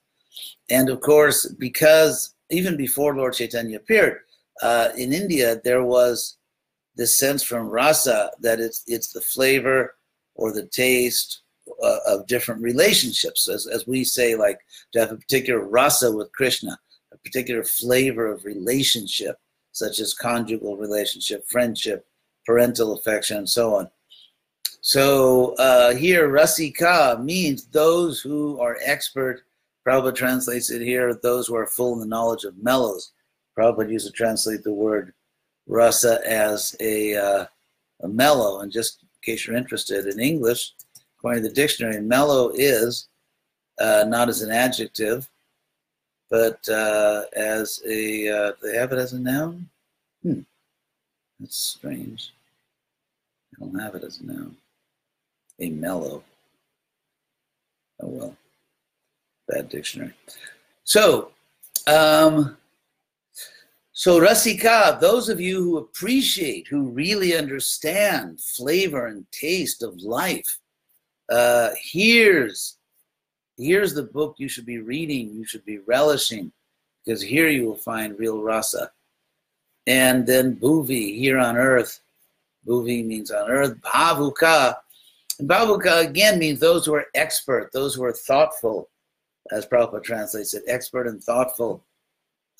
And 0.70 0.88
of 0.88 1.00
course, 1.00 1.46
because 1.58 2.34
even 2.50 2.76
before 2.76 3.16
Lord 3.16 3.34
Chaitanya 3.34 3.76
appeared, 3.76 4.20
uh, 4.62 4.88
in 4.96 5.12
India, 5.12 5.60
there 5.64 5.84
was 5.84 6.38
this 6.96 7.18
sense 7.18 7.42
from 7.42 7.68
rasa 7.68 8.30
that 8.40 8.58
it's, 8.60 8.82
it's 8.86 9.12
the 9.12 9.20
flavor 9.20 9.94
or 10.34 10.52
the 10.52 10.66
taste 10.66 11.42
uh, 11.82 11.98
of 12.06 12.26
different 12.26 12.62
relationships. 12.62 13.48
As, 13.48 13.66
as 13.66 13.86
we 13.86 14.04
say, 14.04 14.34
like 14.34 14.58
to 14.92 15.00
have 15.00 15.12
a 15.12 15.16
particular 15.16 15.60
rasa 15.68 16.10
with 16.10 16.32
Krishna, 16.32 16.78
a 17.12 17.18
particular 17.18 17.64
flavor 17.64 18.26
of 18.32 18.44
relationship, 18.44 19.36
such 19.72 19.98
as 19.98 20.14
conjugal 20.14 20.76
relationship, 20.76 21.44
friendship, 21.48 22.06
parental 22.46 22.96
affection, 22.96 23.38
and 23.38 23.48
so 23.48 23.74
on. 23.74 23.90
So 24.86 25.56
uh, 25.56 25.96
here, 25.96 26.28
rasika 26.28 27.20
means 27.20 27.66
those 27.66 28.20
who 28.20 28.60
are 28.60 28.78
expert. 28.84 29.42
Prabhupada 29.84 30.14
translates 30.14 30.70
it 30.70 30.80
here, 30.80 31.12
those 31.12 31.48
who 31.48 31.56
are 31.56 31.66
full 31.66 31.94
in 31.94 31.98
the 31.98 32.06
knowledge 32.06 32.44
of 32.44 32.62
mellows. 32.62 33.10
Prabhupada 33.58 33.90
used 33.90 34.06
to 34.06 34.12
translate 34.12 34.62
the 34.62 34.72
word 34.72 35.12
rasa 35.66 36.20
as 36.24 36.76
a, 36.78 37.16
uh, 37.16 37.46
a 38.04 38.08
mellow. 38.08 38.60
And 38.60 38.70
just 38.70 39.02
in 39.02 39.08
case 39.22 39.44
you're 39.44 39.56
interested, 39.56 40.06
in 40.06 40.20
English, 40.20 40.74
according 41.18 41.42
to 41.42 41.48
the 41.48 41.54
dictionary, 41.56 42.00
mellow 42.00 42.52
is 42.54 43.08
uh, 43.80 44.04
not 44.06 44.28
as 44.28 44.42
an 44.42 44.52
adjective, 44.52 45.28
but 46.30 46.60
uh, 46.68 47.22
as 47.34 47.82
a, 47.88 48.28
uh, 48.28 48.52
they 48.62 48.76
have 48.76 48.92
it 48.92 49.00
as 49.00 49.14
a 49.14 49.18
noun? 49.18 49.68
Hmm, 50.22 50.42
that's 51.40 51.56
strange. 51.56 52.32
I 53.56 53.64
don't 53.64 53.80
have 53.80 53.96
it 53.96 54.04
as 54.04 54.20
a 54.20 54.26
noun. 54.26 54.56
A 55.60 55.70
mellow. 55.70 56.22
Oh 58.00 58.08
well, 58.08 58.36
bad 59.48 59.68
dictionary. 59.68 60.12
So, 60.84 61.30
um, 61.86 62.56
so 63.92 64.20
Rasika, 64.20 65.00
those 65.00 65.28
of 65.28 65.40
you 65.40 65.62
who 65.62 65.78
appreciate, 65.78 66.68
who 66.68 66.90
really 66.90 67.36
understand 67.36 68.40
flavor 68.40 69.06
and 69.06 69.30
taste 69.32 69.82
of 69.82 69.96
life, 70.02 70.58
uh, 71.30 71.70
here's 71.80 72.76
here's 73.56 73.94
the 73.94 74.02
book 74.02 74.34
you 74.38 74.48
should 74.48 74.66
be 74.66 74.78
reading, 74.78 75.34
you 75.34 75.46
should 75.46 75.64
be 75.64 75.78
relishing, 75.78 76.52
because 77.04 77.22
here 77.22 77.48
you 77.48 77.64
will 77.66 77.76
find 77.76 78.18
real 78.18 78.42
rasa. 78.42 78.90
And 79.86 80.26
then 80.26 80.56
bhuvi, 80.56 81.16
here 81.16 81.38
on 81.38 81.56
earth, 81.56 82.00
Bhuvi 82.66 83.06
means 83.06 83.30
on 83.30 83.48
earth. 83.48 83.76
Bhavuka. 83.80 84.76
And 85.38 85.48
Bhavuka 85.48 86.06
again 86.06 86.38
means 86.38 86.60
those 86.60 86.86
who 86.86 86.94
are 86.94 87.06
expert, 87.14 87.70
those 87.72 87.94
who 87.94 88.04
are 88.04 88.12
thoughtful, 88.12 88.88
as 89.52 89.66
Prabhupada 89.66 90.02
translates 90.02 90.54
it, 90.54 90.64
expert 90.66 91.06
and 91.06 91.22
thoughtful, 91.22 91.84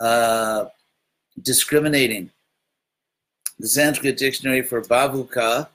uh, 0.00 0.66
discriminating. 1.42 2.30
The 3.59 3.68
Sanskrit 3.68 4.18
dictionary 4.18 4.62
for 4.62 4.83
Bhavuka 4.83 5.68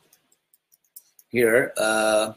here 1.30 1.74
uh, 1.78 2.34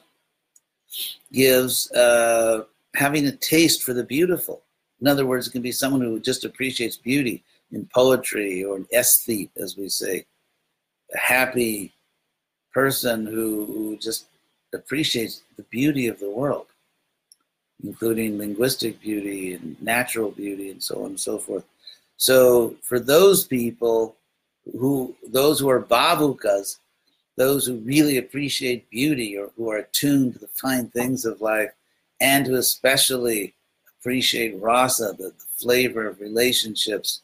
gives 1.33 1.91
uh, 1.93 2.65
having 2.95 3.27
a 3.27 3.33
taste 3.33 3.83
for 3.83 3.93
the 3.93 4.05
beautiful. 4.05 4.63
In 5.01 5.09
other 5.09 5.27
words, 5.27 5.47
it 5.47 5.51
can 5.51 5.61
be 5.61 5.73
someone 5.73 6.01
who 6.01 6.19
just 6.21 6.45
appreciates 6.45 6.97
beauty 6.97 7.45
in 7.73 7.87
poetry 7.93 8.65
or 8.65 8.77
an 8.77 8.87
aesthete, 8.95 9.51
as 9.57 9.77
we 9.77 9.89
say, 9.89 10.25
a 11.15 11.19
happy 11.19 11.93
person 12.73 13.27
who, 13.27 13.67
who 13.67 13.99
just 13.99 14.27
appreciates 14.75 15.43
the 15.57 15.63
beauty 15.65 16.07
of 16.09 16.19
the 16.19 16.31
world, 16.31 16.67
including 17.83 18.39
linguistic 18.39 19.01
beauty 19.01 19.55
and 19.55 19.81
natural 19.83 20.31
beauty 20.31 20.71
and 20.71 20.83
so 20.83 21.01
on 21.01 21.11
and 21.11 21.21
so 21.21 21.39
forth. 21.39 21.65
So 22.17 22.77
for 22.83 23.01
those 23.01 23.47
people 23.47 24.17
who, 24.79 25.15
those 25.27 25.61
who 25.61 25.69
are 25.69 25.83
bhavukas, 25.83 26.79
those 27.37 27.67
who 27.67 27.77
really 27.79 28.19
appreciate 28.19 28.89
beauty 28.91 29.37
or 29.37 29.51
who 29.57 29.71
are 29.71 29.79
attuned 29.79 30.35
to 30.35 30.39
the 30.39 30.49
fine 30.49 30.89
things 30.89 31.25
of 31.25 31.41
life 31.41 31.73
and 32.21 32.47
who 32.47 32.55
especially 32.55 33.55
appreciate 33.99 34.61
rasa, 34.61 35.15
the, 35.19 35.25
the 35.25 35.45
flavor 35.57 36.07
of 36.07 36.21
relationships 36.21 37.23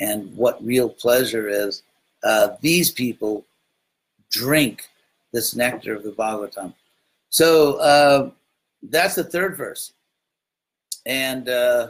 and 0.00 0.34
what 0.36 0.64
real 0.64 0.88
pleasure 0.88 1.48
is, 1.48 1.82
uh, 2.24 2.56
these 2.60 2.90
people 2.90 3.44
drink 4.30 4.88
this 5.32 5.54
nectar 5.54 5.94
of 5.94 6.02
the 6.02 6.10
Bhagavatam. 6.10 6.74
So 7.34 7.78
uh, 7.78 8.30
that's 8.80 9.16
the 9.16 9.24
third 9.24 9.56
verse. 9.56 9.92
And 11.04 11.48
uh, 11.48 11.88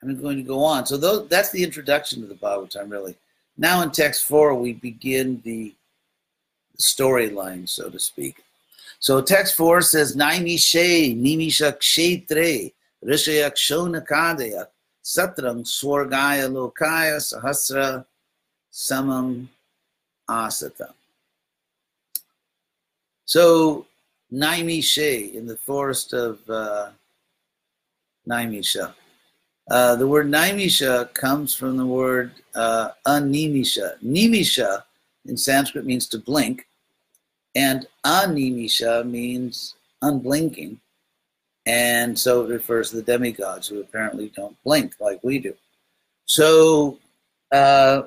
I'm 0.00 0.22
going 0.22 0.36
to 0.36 0.44
go 0.44 0.62
on. 0.62 0.86
So 0.86 0.96
those, 0.96 1.26
that's 1.26 1.50
the 1.50 1.64
introduction 1.64 2.20
to 2.22 2.28
the 2.28 2.36
Bible 2.36 2.68
time, 2.68 2.88
really. 2.88 3.16
Now 3.58 3.82
in 3.82 3.90
text 3.90 4.28
four, 4.28 4.54
we 4.54 4.74
begin 4.74 5.42
the 5.44 5.74
storyline, 6.78 7.68
so 7.68 7.90
to 7.90 7.98
speak. 7.98 8.44
So 9.00 9.20
text 9.20 9.56
four 9.56 9.80
says, 9.80 10.14
Naimishe 10.14 11.20
nimisha 11.20 11.76
kshetre 11.76 12.72
rishayak 13.04 13.56
shonakadaya 13.56 14.66
satram 15.02 15.64
swargaya 15.66 16.48
lokaya 16.48 17.16
sahasra 17.16 18.04
samam 18.72 19.48
asata. 20.30 20.92
So 23.24 23.86
Naimishe 24.32 25.34
in 25.34 25.46
the 25.46 25.56
forest 25.56 26.12
of 26.12 26.38
uh, 26.48 26.90
Naimisha. 28.28 28.94
Uh, 29.70 29.94
the 29.96 30.06
word 30.06 30.26
Naimisha 30.26 31.12
comes 31.14 31.54
from 31.54 31.76
the 31.76 31.86
word 31.86 32.32
uh, 32.54 32.90
animisha. 33.06 34.02
Nimisha 34.02 34.82
in 35.26 35.36
Sanskrit 35.36 35.84
means 35.84 36.08
to 36.08 36.18
blink, 36.18 36.66
and 37.54 37.86
animisha 38.04 39.06
means 39.08 39.76
unblinking. 40.00 40.80
And 41.64 42.18
so 42.18 42.44
it 42.44 42.50
refers 42.50 42.90
to 42.90 42.96
the 42.96 43.02
demigods 43.02 43.68
who 43.68 43.80
apparently 43.80 44.32
don't 44.34 44.56
blink 44.64 44.94
like 44.98 45.20
we 45.22 45.38
do. 45.38 45.54
So, 46.24 46.98
uh, 47.52 48.02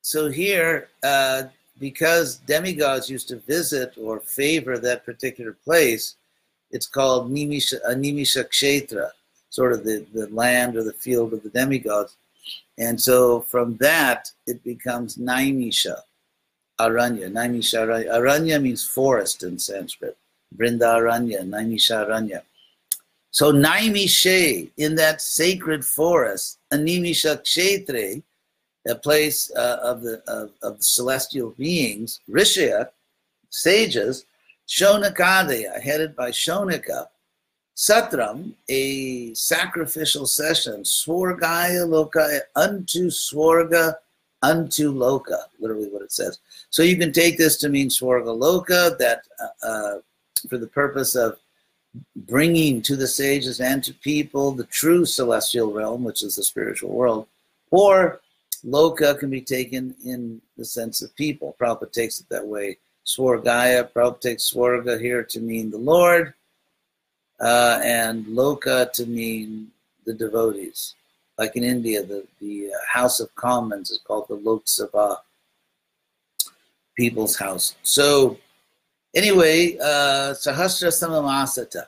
so 0.00 0.30
here, 0.30 0.88
uh, 1.02 1.44
because 1.78 2.36
demigods 2.46 3.08
used 3.08 3.28
to 3.28 3.36
visit 3.36 3.94
or 4.00 4.20
favor 4.20 4.78
that 4.78 5.04
particular 5.04 5.52
place, 5.52 6.16
it's 6.70 6.86
called 6.86 7.30
Nimisha, 7.32 7.74
Animisha 7.88 8.44
Kshetra, 8.44 9.10
sort 9.50 9.72
of 9.72 9.84
the, 9.84 10.04
the 10.12 10.28
land 10.28 10.76
or 10.76 10.84
the 10.84 10.92
field 10.92 11.32
of 11.32 11.42
the 11.42 11.50
demigods. 11.50 12.16
And 12.78 13.00
so 13.00 13.40
from 13.40 13.76
that, 13.78 14.30
it 14.46 14.62
becomes 14.62 15.16
Naimisha, 15.16 15.96
Aranya. 16.78 17.30
Naimisha 17.30 17.86
Aranya. 17.86 18.10
Aranya 18.14 18.62
means 18.62 18.86
forest 18.86 19.42
in 19.42 19.58
Sanskrit. 19.58 20.16
Aranya, 20.56 21.40
Naimisha 21.42 22.06
Aranya. 22.06 22.42
So 23.30 23.52
Naimishe, 23.52 24.70
in 24.76 24.94
that 24.96 25.20
sacred 25.20 25.84
forest, 25.84 26.58
Animisha 26.72 27.42
Kshetre, 27.42 28.22
a 28.88 28.94
place 28.94 29.50
uh, 29.54 29.78
of, 29.82 30.02
the, 30.02 30.22
of, 30.26 30.50
of 30.62 30.78
the 30.78 30.84
celestial 30.84 31.50
beings, 31.50 32.20
Rishya, 32.28 32.88
sages, 33.50 34.24
Shonakadaya, 34.66 35.80
headed 35.80 36.16
by 36.16 36.30
Shonaka, 36.30 37.06
Satram, 37.76 38.52
a 38.68 39.32
sacrificial 39.34 40.26
session, 40.26 40.82
Swargaya 40.82 41.86
Loka, 41.86 42.40
unto 42.56 43.08
Swarga, 43.08 43.94
unto 44.42 44.92
Loka, 44.92 45.42
literally 45.60 45.88
what 45.88 46.02
it 46.02 46.12
says. 46.12 46.40
So 46.70 46.82
you 46.82 46.96
can 46.96 47.12
take 47.12 47.38
this 47.38 47.56
to 47.58 47.68
mean 47.68 47.88
Swarga 47.88 48.36
Loka, 48.36 48.98
that 48.98 49.22
uh, 49.40 49.66
uh, 49.66 49.98
for 50.48 50.58
the 50.58 50.66
purpose 50.66 51.14
of 51.14 51.38
bringing 52.16 52.82
to 52.82 52.96
the 52.96 53.06
sages 53.06 53.60
and 53.60 53.82
to 53.84 53.94
people 53.94 54.52
the 54.52 54.64
true 54.64 55.04
celestial 55.04 55.72
realm, 55.72 56.04
which 56.04 56.22
is 56.22 56.36
the 56.36 56.44
spiritual 56.44 56.90
world, 56.90 57.26
or 57.70 58.20
Loka 58.64 59.18
can 59.18 59.30
be 59.30 59.40
taken 59.40 59.94
in 60.04 60.40
the 60.56 60.64
sense 60.64 61.02
of 61.02 61.14
people. 61.16 61.56
Prabhupada 61.60 61.92
takes 61.92 62.20
it 62.20 62.26
that 62.30 62.46
way. 62.46 62.78
Swargaya, 63.06 63.90
Prabhupada 63.90 64.20
takes 64.20 64.52
Swarga 64.52 65.00
here 65.00 65.22
to 65.24 65.40
mean 65.40 65.70
the 65.70 65.78
Lord, 65.78 66.34
uh, 67.40 67.80
and 67.82 68.26
Loka 68.26 68.92
to 68.92 69.06
mean 69.06 69.68
the 70.04 70.14
devotees. 70.14 70.94
Like 71.38 71.54
in 71.56 71.64
India, 71.64 72.02
the, 72.02 72.26
the 72.40 72.68
uh, 72.68 72.76
House 72.92 73.20
of 73.20 73.34
Commons 73.36 73.90
is 73.90 74.00
called 74.06 74.26
the 74.28 74.34
Lok 74.34 74.64
Sabha, 74.64 75.18
People's 76.96 77.36
House. 77.36 77.76
So, 77.82 78.38
anyway, 79.14 79.78
uh, 79.78 80.34
Sahasra 80.34 80.90
Samamasata. 80.90 81.86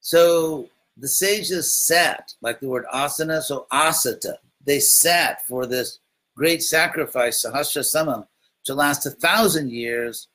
So 0.00 0.70
the 0.96 1.08
sages 1.08 1.72
sat, 1.72 2.34
like 2.40 2.60
the 2.60 2.68
word 2.68 2.86
asana, 2.92 3.42
so 3.42 3.66
asata. 3.70 4.36
They 4.68 4.80
sat 4.80 5.46
for 5.46 5.64
this 5.64 5.98
great 6.36 6.62
sacrifice, 6.62 7.42
Sahasra 7.42 7.82
Samam, 7.82 8.26
to 8.64 8.74
last 8.74 9.06
a 9.06 9.10
thousand 9.10 9.72
years. 9.72 10.28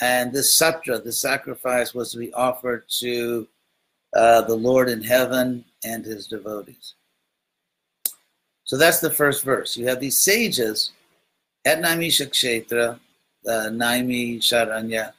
And 0.00 0.32
this 0.32 0.58
satra, 0.58 1.04
the 1.04 1.12
sacrifice, 1.12 1.92
was 1.92 2.10
to 2.12 2.18
be 2.18 2.32
offered 2.32 2.84
to 3.00 3.46
uh, 4.16 4.40
the 4.42 4.54
Lord 4.54 4.88
in 4.88 5.02
heaven 5.02 5.66
and 5.84 6.06
his 6.06 6.26
devotees. 6.26 6.94
So 8.64 8.78
that's 8.78 9.00
the 9.00 9.10
first 9.10 9.44
verse. 9.44 9.76
You 9.76 9.86
have 9.88 10.00
these 10.00 10.18
sages 10.18 10.92
at 11.66 11.82
Naimisha 11.82 12.30
Kshetra, 12.30 12.98
uh, 13.46 13.68
Naimi 13.68 14.38
Sharanya, 14.38 15.12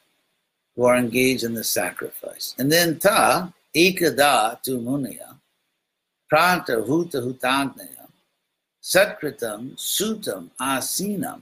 who 0.74 0.82
are 0.84 0.96
engaged 0.96 1.44
in 1.44 1.54
the 1.54 1.62
sacrifice. 1.62 2.56
And 2.58 2.72
then 2.72 2.98
Ta, 2.98 3.52
Ikada 3.72 4.58
Munya, 4.66 5.38
Pranta 6.28 6.84
Huta 6.84 7.18
Hutagnaya, 7.18 8.01
Satkritam 8.82 9.76
Sutam 9.76 10.50
Asinam, 10.60 11.40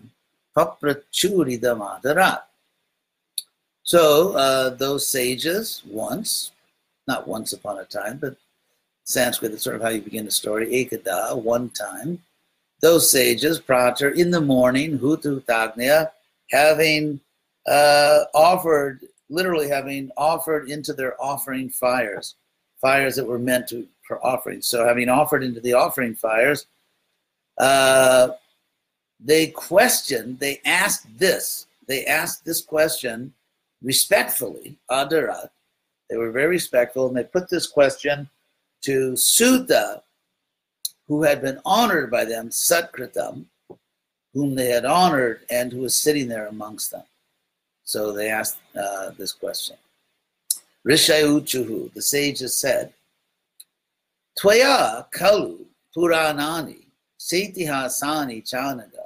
Paprachuridam 0.56 2.00
Adarat. 2.02 2.42
So 3.82 4.34
uh, 4.34 4.70
those 4.70 5.06
sages 5.06 5.82
once 5.86 6.52
not 7.10 7.26
once 7.26 7.52
upon 7.52 7.78
a 7.78 7.84
time, 7.84 8.18
but 8.18 8.36
Sanskrit 9.04 9.52
is 9.52 9.62
sort 9.62 9.74
of 9.74 9.82
how 9.82 9.88
you 9.88 10.00
begin 10.00 10.28
a 10.28 10.30
story. 10.30 10.66
Ekada, 10.68 11.36
one 11.36 11.70
time. 11.70 12.22
Those 12.80 13.10
sages, 13.10 13.60
Pratar, 13.60 14.14
in 14.14 14.30
the 14.30 14.40
morning, 14.40 14.96
Hutu 14.96 15.44
Tagnya, 15.44 16.12
having 16.50 17.20
uh, 17.66 18.20
offered, 18.32 19.00
literally 19.28 19.68
having 19.68 20.10
offered 20.16 20.70
into 20.70 20.92
their 20.92 21.20
offering 21.20 21.68
fires, 21.68 22.36
fires 22.80 23.16
that 23.16 23.26
were 23.26 23.40
meant 23.40 23.66
to 23.68 23.86
for 24.06 24.24
offerings. 24.24 24.66
So 24.66 24.86
having 24.86 25.08
offered 25.08 25.42
into 25.42 25.60
the 25.60 25.74
offering 25.74 26.14
fires, 26.14 26.66
uh, 27.60 28.30
they 29.20 29.48
questioned, 29.48 30.38
they 30.38 30.60
asked 30.64 31.06
this, 31.18 31.66
they 31.86 32.06
asked 32.06 32.44
this 32.44 32.62
question 32.62 33.34
respectfully, 33.82 34.78
Adarat, 34.90 35.50
they 36.08 36.16
were 36.16 36.32
very 36.32 36.48
respectful, 36.48 37.06
and 37.06 37.16
they 37.16 37.24
put 37.24 37.50
this 37.50 37.66
question 37.66 38.28
to 38.82 39.14
Suta, 39.14 40.02
who 41.06 41.22
had 41.22 41.42
been 41.42 41.60
honored 41.66 42.10
by 42.10 42.24
them, 42.24 42.48
Satkritam, 42.48 43.44
whom 44.32 44.54
they 44.54 44.70
had 44.70 44.86
honored 44.86 45.40
and 45.50 45.70
who 45.70 45.80
was 45.80 45.94
sitting 45.94 46.28
there 46.28 46.46
amongst 46.46 46.90
them. 46.90 47.02
So 47.84 48.12
they 48.12 48.30
asked 48.30 48.58
uh, 48.74 49.10
this 49.18 49.32
question. 49.32 49.76
Rishayuchuhu, 50.86 51.92
the 51.92 52.00
sages 52.00 52.56
said, 52.56 52.94
Twaya 54.40 55.10
kalu 55.10 55.58
puranani 55.94 56.89
setihasani 57.20 58.42
chanaga 58.42 59.04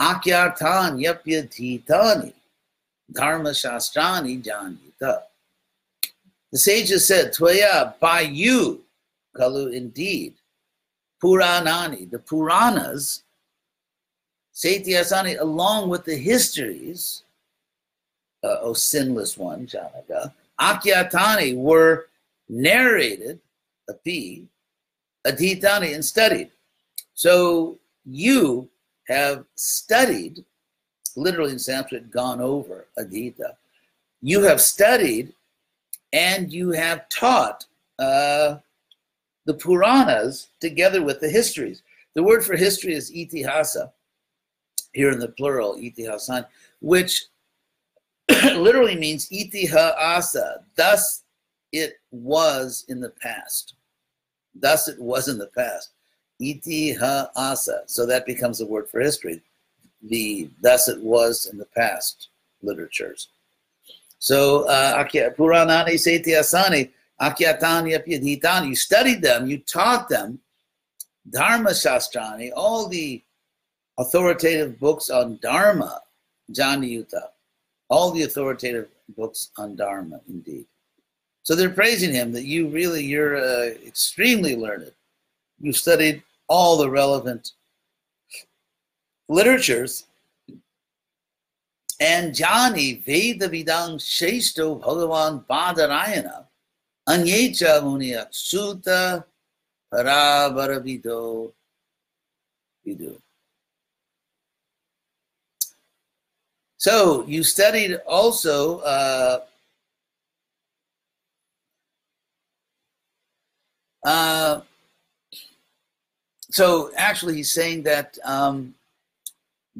Akyartan 0.00 0.98
yapyatitani 0.98 2.32
dharma 3.12 3.50
shastrani 3.50 4.42
janita. 4.42 5.22
The 6.52 6.58
sages 6.58 7.06
said, 7.06 7.32
Tvaya, 7.32 7.94
by 8.00 8.22
you, 8.22 8.82
Kalu, 9.36 9.72
indeed, 9.74 10.34
Puranani, 11.22 12.10
the 12.10 12.18
Puranas, 12.18 13.22
Satyasani, 14.54 15.38
along 15.38 15.90
with 15.90 16.04
the 16.04 16.16
histories, 16.16 17.22
uh, 18.42 18.56
O 18.62 18.72
sinless 18.72 19.36
one, 19.36 19.66
Janaka, 19.66 20.32
Akyatani 20.58 21.56
were 21.56 22.06
narrated, 22.48 23.38
api, 23.88 24.46
adhitani, 25.26 25.94
and 25.94 26.04
studied. 26.04 26.50
So 27.20 27.78
you 28.06 28.70
have 29.06 29.44
studied, 29.54 30.42
literally 31.16 31.52
in 31.52 31.58
Sanskrit, 31.58 32.10
gone 32.10 32.40
over 32.40 32.86
adhita. 32.98 33.56
You 34.22 34.40
have 34.44 34.58
studied 34.58 35.34
and 36.14 36.50
you 36.50 36.70
have 36.70 37.10
taught 37.10 37.66
uh, 37.98 38.56
the 39.44 39.52
Puranas 39.52 40.46
together 40.62 41.02
with 41.02 41.20
the 41.20 41.28
histories. 41.28 41.82
The 42.14 42.22
word 42.22 42.42
for 42.42 42.56
history 42.56 42.94
is 42.94 43.12
itihasa, 43.12 43.92
here 44.94 45.10
in 45.10 45.18
the 45.18 45.28
plural, 45.28 45.74
itihasan, 45.74 46.46
which 46.80 47.26
literally 48.30 48.96
means 48.96 49.30
asa. 49.74 50.64
thus 50.74 51.24
it 51.70 52.00
was 52.12 52.86
in 52.88 52.98
the 52.98 53.10
past. 53.10 53.74
Thus 54.54 54.88
it 54.88 54.98
was 54.98 55.28
in 55.28 55.36
the 55.36 55.48
past. 55.48 55.90
Asa. 57.36 57.82
So 57.86 58.06
that 58.06 58.26
becomes 58.26 58.58
the 58.58 58.66
word 58.66 58.88
for 58.88 59.00
history. 59.00 59.40
The 60.02 60.48
thus 60.62 60.88
it 60.88 61.00
was 61.00 61.46
in 61.46 61.58
the 61.58 61.66
past 61.66 62.28
literatures. 62.62 63.28
So 64.18 64.68
uh, 64.68 65.04
Puranani 65.04 65.98
Seti 65.98 66.32
Asani, 66.32 66.90
Akyatani 67.20 67.98
Apyadhitani, 67.98 68.68
you 68.68 68.76
studied 68.76 69.22
them, 69.22 69.46
you 69.46 69.58
taught 69.58 70.08
them, 70.08 70.38
Dharma 71.28 71.70
Shastrani, 71.70 72.50
all 72.54 72.88
the 72.88 73.22
authoritative 73.98 74.78
books 74.80 75.10
on 75.10 75.38
Dharma, 75.42 76.00
Janiyuta, 76.52 77.28
all 77.88 78.10
the 78.10 78.22
authoritative 78.22 78.88
books 79.16 79.50
on 79.58 79.76
Dharma, 79.76 80.20
indeed. 80.28 80.66
So 81.42 81.54
they're 81.54 81.70
praising 81.70 82.12
him 82.12 82.32
that 82.32 82.44
you 82.44 82.68
really, 82.68 83.04
you're 83.04 83.36
uh, 83.36 83.70
extremely 83.86 84.56
learned. 84.56 84.92
You've 85.60 85.76
studied 85.76 86.22
all 86.50 86.76
the 86.76 86.90
relevant 86.90 87.52
literatures 89.28 90.06
and 92.00 92.36
Jani 92.36 92.94
Veda 93.06 93.48
Vidang 93.48 93.98
Sheshto 93.98 94.82
Bhagavan 94.82 95.46
Badarayana 95.46 96.46
Anyecha 97.08 97.80
Muniya 97.80 98.26
Suta 98.30 99.24
Parabaravido 99.94 101.52
Vidu. 102.84 103.16
So 106.78 107.24
you 107.26 107.44
studied 107.44 108.00
also 108.06 108.78
uh, 108.78 109.40
uh, 114.04 114.62
so 116.50 116.90
actually 116.96 117.36
he's 117.36 117.52
saying 117.52 117.82
that 117.84 118.18
um, 118.24 118.74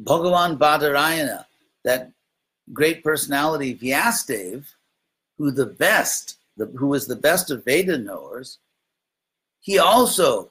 Bhagavan 0.02 0.56
Badarayana 0.56 1.44
that 1.84 2.10
great 2.72 3.02
personality 3.02 3.74
Vyasadev, 3.74 4.64
who 5.38 5.50
the 5.50 5.66
best, 5.66 6.38
the, 6.56 6.66
who 6.66 6.88
was 6.88 7.06
the 7.06 7.16
best 7.16 7.50
of 7.50 7.64
Veda 7.64 7.98
knowers, 7.98 8.58
he 9.60 9.78
also 9.78 10.50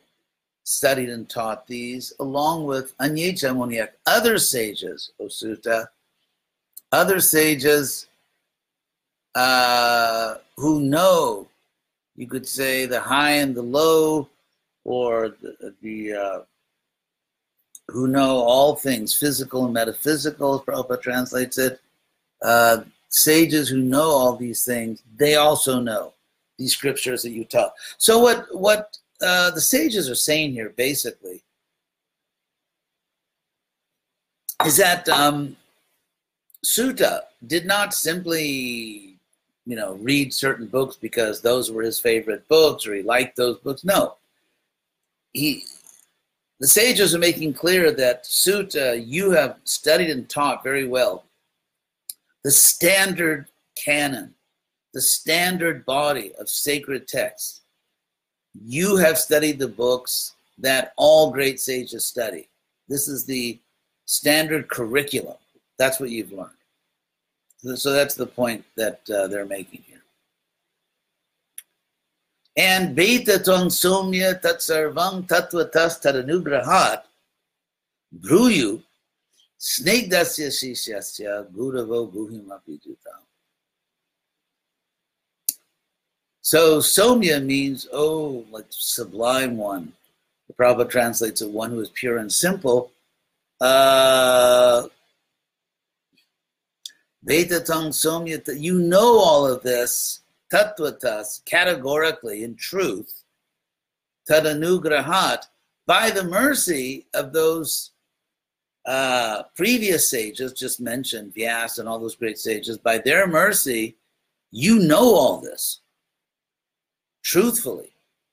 studied 0.64 1.10
and 1.10 1.30
taught 1.30 1.66
these 1.68 2.14
along 2.20 2.66
with 2.66 2.96
Anyecha 2.98 3.56
Muniak, 3.56 3.90
other 4.06 4.38
sages, 4.38 5.12
Osuta, 5.20 5.88
other 6.92 7.20
sages 7.20 8.08
uh, 9.36 10.36
who 10.58 10.82
know, 10.82 11.48
you 12.16 12.28
could 12.28 12.48
say, 12.48 12.86
the 12.86 13.00
high 13.00 13.32
and 13.32 13.56
the 13.56 13.62
low, 13.62 14.28
or 14.84 15.36
the, 15.42 15.74
the 15.82 16.14
uh, 16.14 16.40
who 17.88 18.08
know 18.08 18.38
all 18.38 18.76
things 18.76 19.14
physical 19.14 19.66
and 19.66 19.74
metaphysical, 19.74 20.64
Prabhupada 20.66 21.02
translates 21.02 21.58
it. 21.58 21.82
Uh, 22.42 22.84
sages 23.10 23.68
who 23.68 23.80
know 23.80 24.10
all 24.10 24.36
these 24.36 24.64
things, 24.64 25.02
they 25.18 25.36
also 25.36 25.80
know 25.80 26.14
these 26.58 26.74
scriptures 26.74 27.24
that 27.24 27.32
you 27.32 27.44
taught. 27.44 27.74
So 27.98 28.20
what 28.20 28.46
what 28.52 28.98
uh, 29.22 29.52
the 29.52 29.62
sages 29.62 30.10
are 30.10 30.16
saying 30.16 30.54
here, 30.54 30.70
basically, 30.70 31.44
is 34.66 34.78
that 34.78 35.08
um, 35.10 35.58
Suta 36.64 37.24
did 37.48 37.66
not 37.66 37.94
simply, 37.94 39.18
you 39.66 39.76
know, 39.76 39.94
read 39.96 40.34
certain 40.34 40.68
books 40.68 40.96
because 40.96 41.42
those 41.42 41.72
were 41.72 41.84
his 41.84 42.00
favorite 42.00 42.48
books 42.48 42.86
or 42.86 42.94
he 42.94 43.02
liked 43.02 43.36
those 43.36 43.58
books. 43.60 43.84
No, 43.84 44.16
he 45.34 45.64
the 46.60 46.68
sages 46.68 47.16
are 47.16 47.20
making 47.20 47.54
clear 47.54 47.92
that 47.92 48.26
suta 48.26 49.00
you 49.00 49.32
have 49.32 49.58
studied 49.64 50.10
and 50.10 50.28
taught 50.28 50.64
very 50.64 50.88
well. 50.88 51.24
The 52.44 52.52
standard 52.52 53.48
canon, 53.76 54.34
the 54.94 55.02
standard 55.02 55.86
body 55.86 56.34
of 56.40 56.50
sacred 56.50 57.08
texts. 57.08 57.62
You 58.54 58.98
have 58.98 59.18
studied 59.18 59.60
the 59.60 59.68
books 59.70 60.36
that 60.58 60.94
all 60.98 61.32
great 61.32 61.62
sages 61.62 62.06
study. 62.06 62.50
This 62.90 63.08
is 63.08 63.26
the 63.26 63.60
standard 64.06 64.68
curriculum. 64.68 65.38
That's 65.78 66.00
what 66.00 66.10
you've 66.10 66.34
learned. 66.34 66.50
So 67.80 67.94
that's 67.94 68.16
the 68.16 68.26
point 68.26 68.66
that 68.76 69.02
uh, 69.10 69.28
they're 69.28 69.46
making 69.46 69.84
here. 72.60 72.92
beta 72.94 73.40
tong 73.40 73.70
Somya 73.70 74.40
Tatsarvam 74.42 75.28
Tattvatas 75.28 76.02
Tadanugrahat 76.02 77.04
Bruyu 78.14 78.82
Snegdasya 79.60 80.50
Shishyasya 80.50 81.52
Guravo 81.52 82.12
Guhimapi 82.12 82.80
Jutam. 82.82 83.22
So 86.42 86.80
Somya 86.80 87.44
means, 87.44 87.88
oh, 87.94 88.46
like 88.52 88.66
sublime 88.70 89.58
one. 89.58 89.94
The 90.48 90.54
Prabhupada 90.54 90.90
translates 90.90 91.42
it, 91.42 91.50
one 91.50 91.70
who 91.70 91.80
is 91.80 91.90
pure 91.90 92.18
and 92.18 92.32
simple. 92.32 92.92
Uh, 93.62 94.88
Vetatang 97.24 97.90
Somya, 97.90 98.42
you 98.60 98.80
know 98.80 99.20
all 99.20 99.46
of 99.46 99.62
this 99.62 100.22
tattvatas, 100.52 101.44
categorically, 101.46 102.44
in 102.44 102.56
truth, 102.56 103.24
tadanugrahat, 104.30 105.44
by 105.86 106.10
the 106.12 106.24
mercy 106.24 107.08
of 107.14 107.34
those 107.34 107.92
uh, 108.86 109.44
previous 109.56 110.10
sages, 110.10 110.54
just 110.54 110.80
mentioned, 110.80 111.34
Vyas 111.34 111.80
and 111.80 111.88
all 111.88 112.00
those 112.00 112.16
great 112.16 112.38
sages, 112.38 112.78
by 112.78 112.98
their 112.98 113.28
mercy, 113.28 113.96
you 114.52 114.80
know 114.80 115.16
all 115.16 115.40
this. 115.40 115.82
Truthfully, 117.24 117.92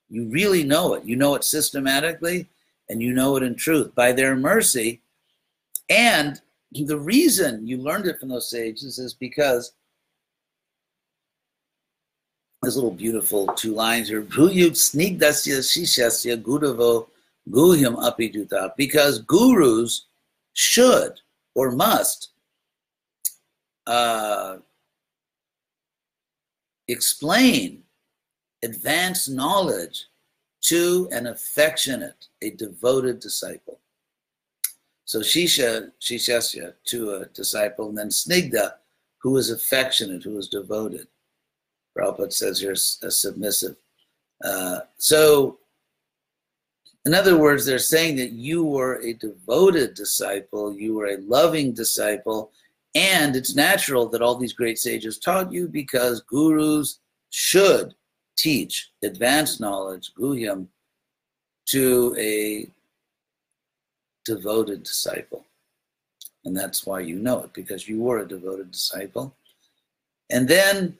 you 0.09 0.29
really 0.29 0.63
know 0.63 0.93
it. 0.93 1.03
You 1.03 1.15
know 1.15 1.35
it 1.35 1.43
systematically 1.43 2.47
and 2.89 3.01
you 3.01 3.13
know 3.13 3.35
it 3.35 3.43
in 3.43 3.55
truth 3.55 3.93
by 3.95 4.11
their 4.11 4.35
mercy. 4.35 5.01
And 5.89 6.41
the 6.71 6.99
reason 6.99 7.67
you 7.67 7.77
learned 7.77 8.07
it 8.07 8.19
from 8.19 8.29
those 8.29 8.49
sages 8.49 8.99
is 8.99 9.13
because 9.13 9.73
this 12.61 12.75
little 12.75 12.91
beautiful 12.91 13.47
two 13.55 13.73
lines 13.73 14.09
here. 14.09 14.23
snigdasya 14.23 15.59
shishasya 15.59 16.41
guravo 16.41 17.07
guhyam 17.49 17.95
apiduta. 17.97 18.75
Because 18.75 19.19
gurus 19.19 20.05
should 20.53 21.13
or 21.55 21.71
must 21.71 22.29
uh, 23.85 24.57
explain 26.87 27.83
advanced 28.63 29.29
knowledge 29.29 30.05
to 30.61 31.07
an 31.11 31.27
affectionate, 31.27 32.27
a 32.41 32.49
devoted 32.51 33.19
disciple. 33.19 33.79
So 35.05 35.21
Shisha, 35.21 35.91
Shishasya, 36.01 36.73
to 36.87 37.11
a 37.13 37.25
disciple, 37.27 37.89
and 37.89 37.97
then 37.97 38.09
Snigda, 38.09 38.73
who 39.19 39.37
is 39.37 39.51
affectionate, 39.51 40.23
who 40.23 40.37
is 40.37 40.49
devoted. 40.49 41.07
Prabhupada 41.97 42.31
says 42.31 42.61
you're 42.61 42.73
a 42.73 43.11
submissive. 43.11 43.75
Uh, 44.43 44.79
so 44.97 45.57
In 47.07 47.13
other 47.13 47.37
words, 47.37 47.65
they're 47.65 47.79
saying 47.79 48.17
that 48.17 48.33
you 48.33 48.65
were 48.65 48.99
a 49.01 49.13
devoted 49.13 49.93
disciple, 49.93 50.73
you 50.73 50.93
were 50.93 51.07
a 51.07 51.21
loving 51.21 51.71
disciple, 51.71 52.51
and 52.95 53.33
it's 53.33 53.55
natural 53.55 54.09
that 54.09 54.21
all 54.21 54.35
these 54.35 54.51
great 54.51 54.77
sages 54.77 55.17
taught 55.17 55.49
you 55.49 55.69
because 55.69 56.19
gurus 56.23 56.99
should 57.29 57.95
teach 58.37 58.91
advanced 59.05 59.61
knowledge, 59.61 60.11
guhyam, 60.19 60.67
to 61.67 62.13
a 62.19 62.69
devoted 64.25 64.83
disciple. 64.83 65.45
And 66.43 66.57
that's 66.57 66.85
why 66.85 66.99
you 66.99 67.19
know 67.19 67.43
it, 67.43 67.53
because 67.53 67.87
you 67.87 68.01
were 68.01 68.19
a 68.19 68.27
devoted 68.27 68.71
disciple. 68.71 69.33
And 70.29 70.45
then, 70.45 70.97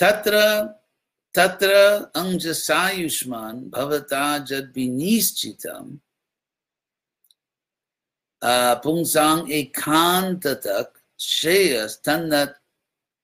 tatra 0.00 0.74
tatra 1.34 2.10
angjasayushman 2.12 3.70
bhavata 3.70 4.46
jad 4.46 4.72
binischitam 4.74 5.98
uh, 8.42 8.80
pungsang 8.80 9.48
ekantatak 9.48 10.88
sheyas 11.18 12.00
tannat 12.02 12.54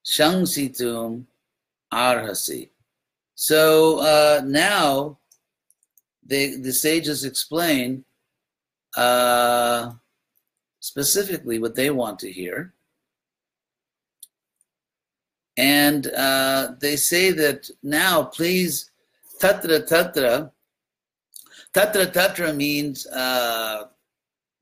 shangsitum 0.05 1.25
arhasi. 1.93 2.71
So 3.35 3.99
uh, 3.99 4.43
now 4.45 5.19
they, 6.25 6.57
the 6.57 6.73
sages 6.73 7.25
explain 7.25 8.05
uh, 8.97 9.93
specifically 10.81 11.59
what 11.59 11.75
they 11.75 11.91
want 11.91 12.19
to 12.21 12.33
hear. 12.33 12.73
And 15.59 16.07
uh, 16.13 16.75
they 16.81 16.95
say 16.95 17.33
that 17.33 17.69
now, 17.83 18.23
please, 18.23 18.93
tatra 19.43 19.87
tatra, 19.89 20.53
tatra 21.75 22.07
tatra 22.13 22.55
means 22.55 23.09
uh, 23.09 23.87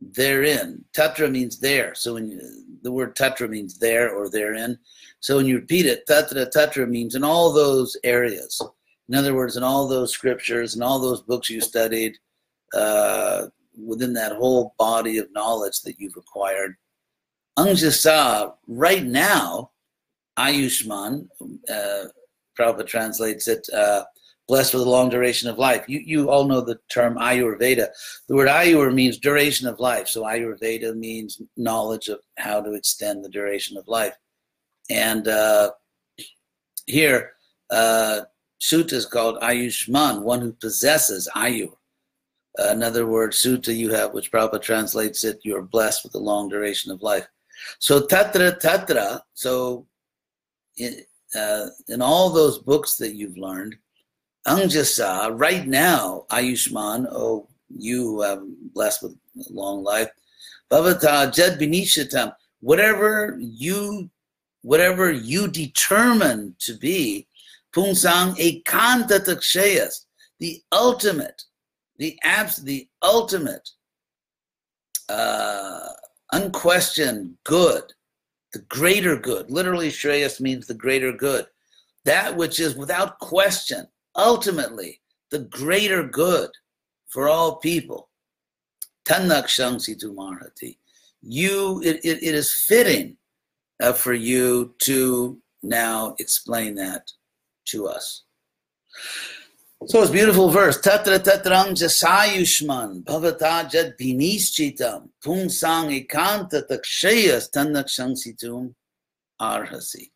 therein. 0.01 0.83
Tatra 0.97 1.31
means 1.31 1.59
there. 1.59 1.95
So 1.95 2.15
when 2.15 2.31
you, 2.31 2.41
the 2.83 2.91
word 2.91 3.15
tatra 3.15 3.49
means 3.49 3.79
there 3.79 4.11
or 4.11 4.31
therein. 4.31 4.79
So 5.21 5.37
when 5.37 5.45
you 5.45 5.57
repeat 5.57 5.85
it, 5.85 6.07
tatra 6.07 6.51
tatra 6.51 6.89
means 6.89 7.15
in 7.15 7.23
all 7.23 7.53
those 7.53 7.95
areas. 8.03 8.59
In 9.11 9.15
other 9.15 9.35
words, 9.35 9.59
in 9.59 9.63
all 9.63 9.87
those 9.87 10.13
scriptures 10.13 10.75
and 10.75 10.83
all 10.83 10.99
those 10.99 11.21
books 11.21 11.51
you 11.51 11.61
studied, 11.61 12.17
uh, 12.73 13.49
within 13.85 14.15
that 14.15 14.33
whole 14.33 14.75
body 14.79 15.19
of 15.19 15.31
knowledge 15.33 15.83
that 15.83 16.01
you've 16.01 16.17
acquired. 16.17 16.75
Angjasa, 17.59 18.55
right 18.67 19.05
now, 19.05 19.71
Ayushman, 20.39 21.29
uh, 21.69 22.05
Prabhupada 22.59 22.87
translates 22.87 23.49
it, 23.49 23.67
uh, 23.75 24.05
blessed 24.49 24.75
with 24.75 24.83
a 24.85 24.91
long 24.91 25.09
duration 25.09 25.49
of 25.49 25.59
life. 25.59 25.85
You, 25.89 26.01
you 26.05 26.31
all 26.31 26.45
know 26.45 26.61
the 26.61 26.79
term 26.91 27.17
Ayurveda. 27.17 27.89
The 28.29 28.35
word 28.35 28.49
Ayur 28.49 28.95
means 28.95 29.19
duration 29.19 29.67
of 29.67 29.81
life. 29.81 30.09
So 30.09 30.23
Ayurveda 30.23 30.95
means 30.97 31.41
knowledge 31.57 32.09
of 32.09 32.21
how 32.39 32.61
to 32.61 32.75
extend 32.75 33.25
the 33.25 33.29
duration 33.29 33.77
of 33.77 33.89
life. 33.89 34.15
And 34.89 35.27
uh, 35.27 35.73
here, 36.87 37.33
uh, 37.71 38.23
Suta 38.59 38.95
is 38.95 39.07
called 39.07 39.41
Ayushman, 39.41 40.23
one 40.23 40.41
who 40.41 40.53
possesses 40.53 41.29
Ayur. 41.37 41.73
another 42.59 43.07
word, 43.07 43.35
Suta, 43.35 43.73
you 43.73 43.91
have, 43.91 44.15
which 44.15 44.31
Prabhupada 44.31 44.63
translates 44.63 45.25
it, 45.25 45.41
you're 45.43 45.63
blessed 45.63 46.05
with 46.05 46.15
a 46.15 46.19
long 46.19 46.49
duration 46.49 46.93
of 46.93 47.03
life. 47.03 47.27
So 47.81 48.07
Tatra 48.07 48.61
Tatra, 48.61 49.21
so 49.35 49.87
uh, 50.81 51.67
in 51.89 52.03
all 52.03 52.31
those 52.31 52.59
books 52.59 52.97
that 52.97 53.15
you've 53.15 53.39
learned, 53.39 53.77
Angjasa, 54.47 55.39
right 55.39 55.67
now, 55.67 56.25
Ayushman, 56.31 57.07
oh, 57.11 57.49
you 57.69 58.21
have 58.21 58.43
blessed 58.75 59.03
with 59.03 59.17
long 59.51 59.83
life, 59.83 60.09
Bhavata 60.71 61.33
Jad 61.35 61.59
Binishatam, 61.59 62.33
whatever 62.61 63.39
you 63.41 64.11
whatever 64.63 65.13
you 65.13 65.47
determine 65.47 66.57
to 66.59 66.75
be, 66.77 67.29
Pungsang 67.73 68.35
ekanta 68.37 69.21
takshayas, 69.21 70.07
the 70.41 70.61
ultimate, 70.73 71.45
the 71.99 72.19
abs, 72.25 72.57
the 72.57 72.89
ultimate, 73.01 73.71
uh, 75.09 75.89
unquestioned 76.33 77.35
good, 77.45 77.85
the 78.57 78.63
greater 78.69 79.17
good. 79.17 79.51
Literally, 79.51 79.91
shreyas 79.91 80.41
means 80.41 80.67
the 80.67 80.73
greater 80.73 81.13
good. 81.13 81.47
That 82.07 82.35
which 82.35 82.59
is 82.59 82.75
without 82.75 83.19
question, 83.19 83.87
ultimately, 84.17 85.03
the 85.31 85.41
greater 85.41 86.03
good 86.03 86.49
for 87.09 87.29
all 87.29 87.57
people. 87.57 88.09
Tanak 89.07 89.45
shangsi 89.45 90.03
tumarhati. 90.03 90.79
You, 91.21 91.83
it, 91.85 91.97
it, 92.03 92.23
it 92.23 92.35
is 92.35 92.55
fitting 92.55 93.19
uh, 93.83 93.93
for 93.93 94.15
you 94.15 94.75
to 94.85 95.39
now 95.63 96.17
explain 96.19 96.77
that 96.77 97.11
to 97.67 97.89
us. 97.89 98.23
So 99.85 100.03
it's 100.03 100.11
beautiful 100.11 100.49
verse. 100.49 100.81
Tatra 100.81 101.19
tatrang 101.19 101.73
jasayushman 101.73 103.05
bhavata 103.05 103.71
jad 103.71 103.97
binischitam 103.99 105.11
pungsang 105.23 105.93
ekanta 105.93 106.67
takshayas 106.67 107.51
tanakshangsitum 107.51 108.75
arhasi. 109.41 110.11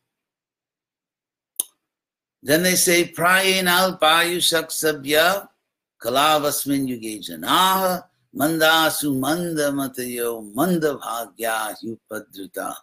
Then 2.42 2.62
they 2.62 2.74
say 2.74 3.04
prayen 3.04 3.64
alpayushak 3.64 4.68
sabya 4.70 5.46
kalavasmin 6.02 6.88
yuge 6.88 7.28
janaha 7.28 8.02
mandasu 8.34 9.14
manda 9.20 9.70
matayo 9.70 10.52
manda 10.54 10.96
bhagya 10.96 11.76
yupadrita. 11.84 12.74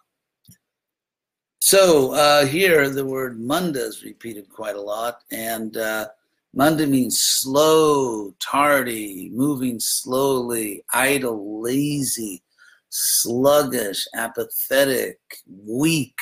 So 1.60 2.12
uh, 2.12 2.46
here 2.46 2.88
the 2.88 3.04
word 3.04 3.38
manda 3.38 3.80
is 3.84 4.04
repeated 4.04 4.48
quite 4.48 4.76
a 4.76 4.80
lot, 4.80 5.22
and 5.32 5.76
uh, 5.76 6.06
manda 6.54 6.86
means 6.86 7.20
slow, 7.22 8.34
tardy, 8.40 9.30
moving 9.32 9.78
slowly, 9.80 10.84
idle, 10.92 11.60
lazy, 11.60 12.42
sluggish, 12.88 14.06
apathetic, 14.14 15.18
weak, 15.46 16.18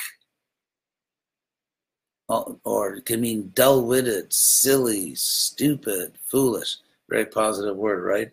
or 2.27 2.95
it 2.95 3.05
can 3.05 3.21
mean 3.21 3.51
dull-witted, 3.53 4.33
silly, 4.33 5.15
stupid, 5.15 6.17
foolish. 6.25 6.77
Very 7.09 7.25
positive 7.25 7.77
word, 7.77 8.03
right? 8.03 8.31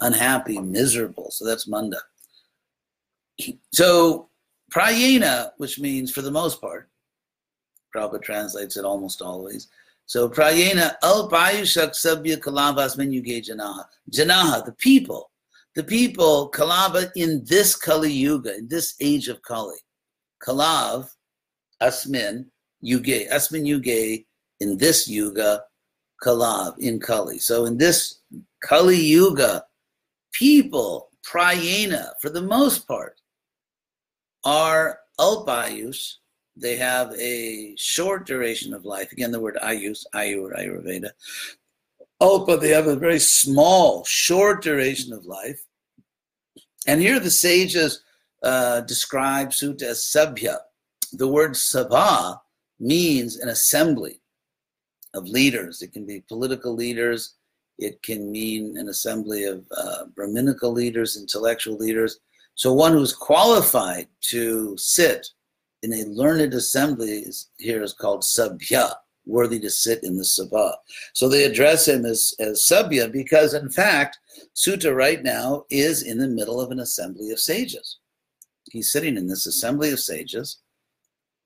Unhappy, 0.00 0.58
miserable. 0.58 1.30
So 1.30 1.44
that's 1.44 1.68
manda. 1.68 1.98
So 3.72 4.28
Prayena, 4.72 5.52
which 5.58 5.78
means 5.78 6.10
for 6.10 6.22
the 6.22 6.30
most 6.30 6.60
part, 6.60 6.88
Prabhupada 7.94 8.20
translates 8.20 8.76
it 8.76 8.84
almost 8.84 9.22
always. 9.22 9.68
So 10.06 10.28
Prayena 10.28 10.94
al 11.02 11.28
Payushak 11.28 11.90
Sabya 11.90 12.38
Kalavas 12.38 12.96
Menyuge 12.96 13.44
Janaha. 13.48 13.84
Janaha, 14.10 14.64
the 14.64 14.72
people. 14.72 15.30
The 15.76 15.84
people, 15.84 16.50
Kalava 16.52 17.10
in 17.16 17.44
this 17.44 17.76
Kali 17.76 18.10
Yuga, 18.10 18.56
in 18.56 18.66
this 18.66 18.94
age 18.98 19.28
of 19.28 19.42
Kali. 19.42 19.76
Kalav, 20.42 21.10
Asmin, 21.82 22.46
Yuge. 22.82 23.30
Asmin 23.30 23.66
Yuge, 23.66 24.24
in 24.60 24.78
this 24.78 25.06
Yuga, 25.06 25.64
Kalav, 26.22 26.78
in 26.78 26.98
Kali. 26.98 27.38
So 27.38 27.66
in 27.66 27.76
this 27.76 28.22
Kali 28.62 28.96
Yuga, 28.96 29.64
people, 30.32 31.10
Prayena, 31.30 32.12
for 32.22 32.30
the 32.30 32.40
most 32.40 32.88
part, 32.88 33.20
are 34.44 35.00
alpayus. 35.20 36.14
They 36.56 36.76
have 36.76 37.12
a 37.18 37.74
short 37.76 38.26
duration 38.26 38.72
of 38.72 38.84
life. 38.84 39.12
Again, 39.12 39.30
the 39.30 39.40
word 39.40 39.58
ayus, 39.62 40.04
ayur, 40.14 40.56
ayurveda. 40.58 41.10
Alpa, 42.20 42.58
they 42.58 42.70
have 42.70 42.86
a 42.86 42.96
very 42.96 43.18
small, 43.18 44.04
short 44.04 44.62
duration 44.62 45.12
of 45.12 45.26
life. 45.26 45.62
And 46.86 47.00
here 47.00 47.20
the 47.20 47.30
sages 47.30 48.02
uh, 48.42 48.80
describe 48.82 49.52
suta 49.52 49.88
as 49.88 49.98
sabhya. 49.98 50.56
The 51.12 51.28
word 51.28 51.52
sabha 51.52 52.40
means 52.80 53.36
an 53.36 53.50
assembly 53.50 54.20
of 55.12 55.28
leaders. 55.28 55.82
It 55.82 55.92
can 55.92 56.06
be 56.06 56.24
political 56.26 56.74
leaders. 56.74 57.34
It 57.78 58.02
can 58.02 58.30
mean 58.30 58.78
an 58.78 58.88
assembly 58.88 59.44
of 59.44 59.66
uh, 59.76 60.06
Brahminical 60.14 60.72
leaders, 60.72 61.18
intellectual 61.18 61.76
leaders. 61.76 62.20
So 62.54 62.72
one 62.72 62.92
who's 62.92 63.12
qualified 63.12 64.08
to 64.30 64.76
sit 64.78 65.28
in 65.86 65.92
a 66.00 66.04
learned 66.20 66.54
assembly 66.54 67.24
here 67.58 67.82
is 67.82 67.92
called 67.92 68.22
sabhya, 68.22 68.86
worthy 69.24 69.60
to 69.60 69.70
sit 69.70 70.02
in 70.02 70.16
the 70.16 70.24
sabha. 70.24 70.72
So 71.14 71.28
they 71.28 71.44
address 71.44 71.86
him 71.86 72.04
as, 72.04 72.34
as 72.40 72.66
sabhya 72.70 73.10
because, 73.12 73.54
in 73.54 73.70
fact, 73.70 74.18
Suta 74.52 74.92
right 74.92 75.22
now 75.22 75.64
is 75.70 76.02
in 76.02 76.18
the 76.18 76.34
middle 76.38 76.60
of 76.60 76.70
an 76.70 76.80
assembly 76.80 77.30
of 77.30 77.38
sages. 77.38 77.98
He's 78.72 78.90
sitting 78.90 79.16
in 79.16 79.28
this 79.28 79.46
assembly 79.46 79.90
of 79.92 80.00
sages. 80.00 80.58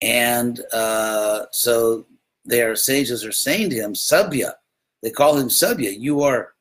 And 0.01 0.55
uh, 0.73 1.45
so 1.53 2.07
their 2.45 2.75
sages 2.77 3.25
are 3.25 3.33
saying 3.47 3.71
to 3.71 3.77
him, 3.77 3.93
Sabya. 3.93 4.53
They 5.03 5.11
call 5.11 5.37
him 5.37 5.49
Sabya. 5.49 5.93
You 6.07 6.23
are 6.23 6.55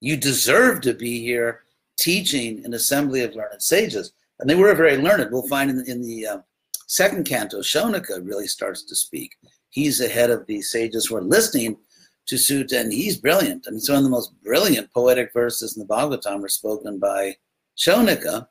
You 0.00 0.16
deserve 0.16 0.82
to 0.82 0.92
be 0.92 1.20
here 1.20 1.64
teaching 1.98 2.64
an 2.66 2.74
assembly 2.74 3.22
of 3.22 3.34
learned 3.34 3.62
sages. 3.62 4.12
And 4.38 4.50
they 4.50 4.54
were 4.54 4.74
very 4.74 4.98
learned. 4.98 5.30
We'll 5.32 5.48
find 5.56 5.70
in 5.70 5.76
the, 5.78 5.86
in 5.90 6.02
the 6.02 6.26
uh, 6.26 6.38
second 6.86 7.24
canto, 7.24 7.58
Shonaka 7.58 8.26
really 8.26 8.46
starts 8.46 8.84
to 8.84 8.96
speak. 8.96 9.34
He's 9.70 9.98
the 9.98 10.08
head 10.08 10.30
of 10.30 10.46
the 10.46 10.62
sages 10.62 11.06
who 11.06 11.16
are 11.16 11.22
listening 11.22 11.76
to 12.26 12.38
Suta, 12.38 12.80
and 12.80 12.92
he's 12.92 13.16
brilliant. 13.16 13.66
I 13.66 13.72
mean, 13.72 13.80
some 13.80 13.96
of 13.96 14.02
the 14.02 14.08
most 14.08 14.32
brilliant 14.42 14.92
poetic 14.92 15.32
verses 15.32 15.76
in 15.76 15.80
the 15.80 15.92
Bhagavatam 15.92 16.42
are 16.42 16.48
spoken 16.48 16.98
by 16.98 17.36
Shonaka, 17.76 18.46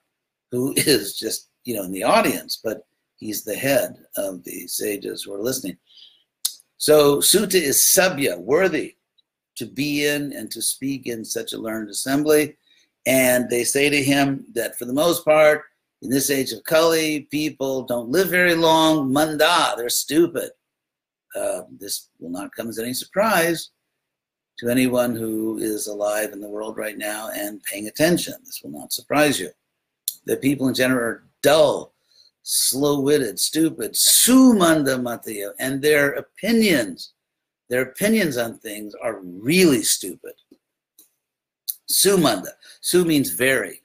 who 0.51 0.73
is 0.77 1.17
just, 1.17 1.49
you 1.63 1.75
know, 1.75 1.83
in 1.83 1.91
the 1.91 2.03
audience, 2.03 2.59
but 2.63 2.85
he's 3.17 3.43
the 3.43 3.55
head 3.55 3.95
of 4.17 4.43
the 4.43 4.67
sages 4.67 5.23
who 5.23 5.33
are 5.33 5.41
listening. 5.41 5.77
So 6.77 7.21
Suta 7.21 7.57
is 7.57 7.77
sabya, 7.77 8.37
worthy 8.37 8.95
to 9.55 9.65
be 9.65 10.05
in 10.05 10.33
and 10.33 10.51
to 10.51 10.61
speak 10.61 11.07
in 11.07 11.23
such 11.23 11.53
a 11.53 11.57
learned 11.57 11.89
assembly. 11.89 12.57
And 13.05 13.49
they 13.49 13.63
say 13.63 13.89
to 13.89 14.03
him 14.03 14.45
that 14.53 14.77
for 14.77 14.85
the 14.85 14.93
most 14.93 15.23
part, 15.25 15.63
in 16.03 16.09
this 16.09 16.29
age 16.29 16.51
of 16.51 16.63
Kali, 16.65 17.21
people 17.31 17.83
don't 17.83 18.09
live 18.09 18.29
very 18.29 18.55
long. 18.55 19.11
Manda, 19.11 19.73
they're 19.77 19.89
stupid. 19.89 20.51
Uh, 21.33 21.61
this 21.79 22.09
will 22.19 22.29
not 22.29 22.53
come 22.53 22.67
as 22.67 22.77
any 22.77 22.93
surprise 22.93 23.69
to 24.59 24.67
anyone 24.69 25.15
who 25.15 25.57
is 25.57 25.87
alive 25.87 26.33
in 26.33 26.41
the 26.41 26.49
world 26.49 26.77
right 26.77 26.97
now 26.97 27.29
and 27.33 27.63
paying 27.63 27.87
attention. 27.87 28.33
This 28.43 28.59
will 28.61 28.71
not 28.71 28.91
surprise 28.91 29.39
you. 29.39 29.49
The 30.25 30.37
people 30.37 30.67
in 30.67 30.73
general 30.73 31.01
are 31.01 31.23
dull, 31.41 31.93
slow-witted, 32.43 33.39
stupid, 33.39 33.93
sumanda 33.93 35.01
mataya, 35.01 35.51
and 35.57 35.81
their 35.81 36.11
opinions, 36.11 37.13
their 37.69 37.81
opinions 37.83 38.37
on 38.37 38.57
things 38.57 38.93
are 39.01 39.21
really 39.21 39.83
stupid. 39.83 40.33
Sumanda. 41.89 42.51
Su 42.81 43.05
means 43.05 43.29
very. 43.29 43.82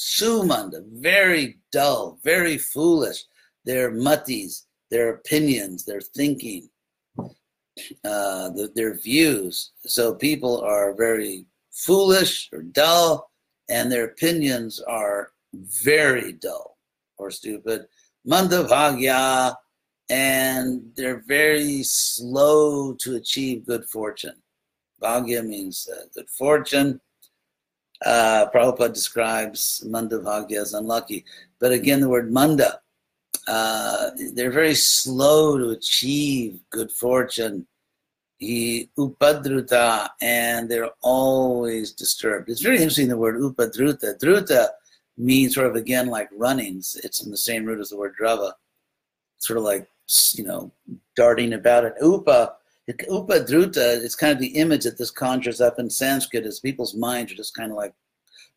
Sumanda, 0.00 0.82
very 0.86 1.58
dull, 1.72 2.18
very 2.24 2.56
foolish. 2.56 3.24
Their 3.66 3.90
mutties, 3.90 4.66
their 4.90 5.10
opinions, 5.10 5.84
their 5.84 6.00
thinking, 6.00 6.70
uh, 7.18 8.48
the, 8.50 8.72
their 8.74 8.98
views. 8.98 9.72
So 9.84 10.14
people 10.14 10.62
are 10.62 10.94
very 10.94 11.44
foolish 11.70 12.48
or 12.50 12.62
dull, 12.62 13.30
and 13.68 13.92
their 13.92 14.04
opinions 14.04 14.80
are 14.80 15.32
very 15.52 16.32
dull 16.32 16.78
or 17.18 17.30
stupid. 17.30 17.86
Mandavagya, 18.26 19.54
and 20.08 20.82
they're 20.96 21.22
very 21.28 21.82
slow 21.82 22.94
to 22.94 23.16
achieve 23.16 23.66
good 23.66 23.84
fortune. 23.84 24.40
Bhagya 25.02 25.42
means 25.42 25.86
uh, 25.94 26.04
good 26.14 26.30
fortune. 26.30 27.00
Uh, 28.04 28.48
Prabhupada 28.50 28.92
describes 28.92 29.84
Mandavagya 29.86 30.60
as 30.60 30.74
unlucky. 30.74 31.24
But 31.58 31.72
again, 31.72 32.00
the 32.00 32.08
word 32.08 32.32
Manda, 32.32 32.80
uh, 33.46 34.10
they're 34.34 34.50
very 34.50 34.74
slow 34.74 35.58
to 35.58 35.70
achieve 35.70 36.60
good 36.70 36.90
fortune. 36.90 37.66
He 38.38 38.88
upadruta, 38.96 40.08
and 40.22 40.68
they're 40.70 40.90
always 41.02 41.92
disturbed. 41.92 42.48
It's 42.48 42.62
very 42.62 42.76
interesting 42.76 43.08
the 43.08 43.16
word 43.16 43.36
upadruta. 43.36 44.18
Druta 44.18 44.68
means 45.18 45.54
sort 45.54 45.66
of 45.66 45.76
again 45.76 46.06
like 46.06 46.30
runnings. 46.32 46.98
It's 47.04 47.22
in 47.22 47.30
the 47.30 47.36
same 47.36 47.66
root 47.66 47.80
as 47.80 47.90
the 47.90 47.98
word 47.98 48.14
drava. 48.18 48.52
Sort 49.38 49.58
of 49.58 49.64
like 49.64 49.90
you 50.34 50.44
know 50.44 50.72
darting 51.16 51.52
about. 51.52 51.84
And 51.84 51.94
upa, 52.02 52.54
upadruta, 52.98 54.02
is 54.02 54.16
kind 54.16 54.32
of 54.32 54.38
the 54.38 54.56
image 54.58 54.84
that 54.84 54.98
this 54.98 55.10
conjures 55.10 55.60
up 55.60 55.78
in 55.78 55.90
Sanskrit 55.90 56.46
is 56.46 56.60
people's 56.60 56.94
minds 56.94 57.32
are 57.32 57.36
just 57.36 57.54
kind 57.54 57.70
of 57.70 57.76
like 57.76 57.94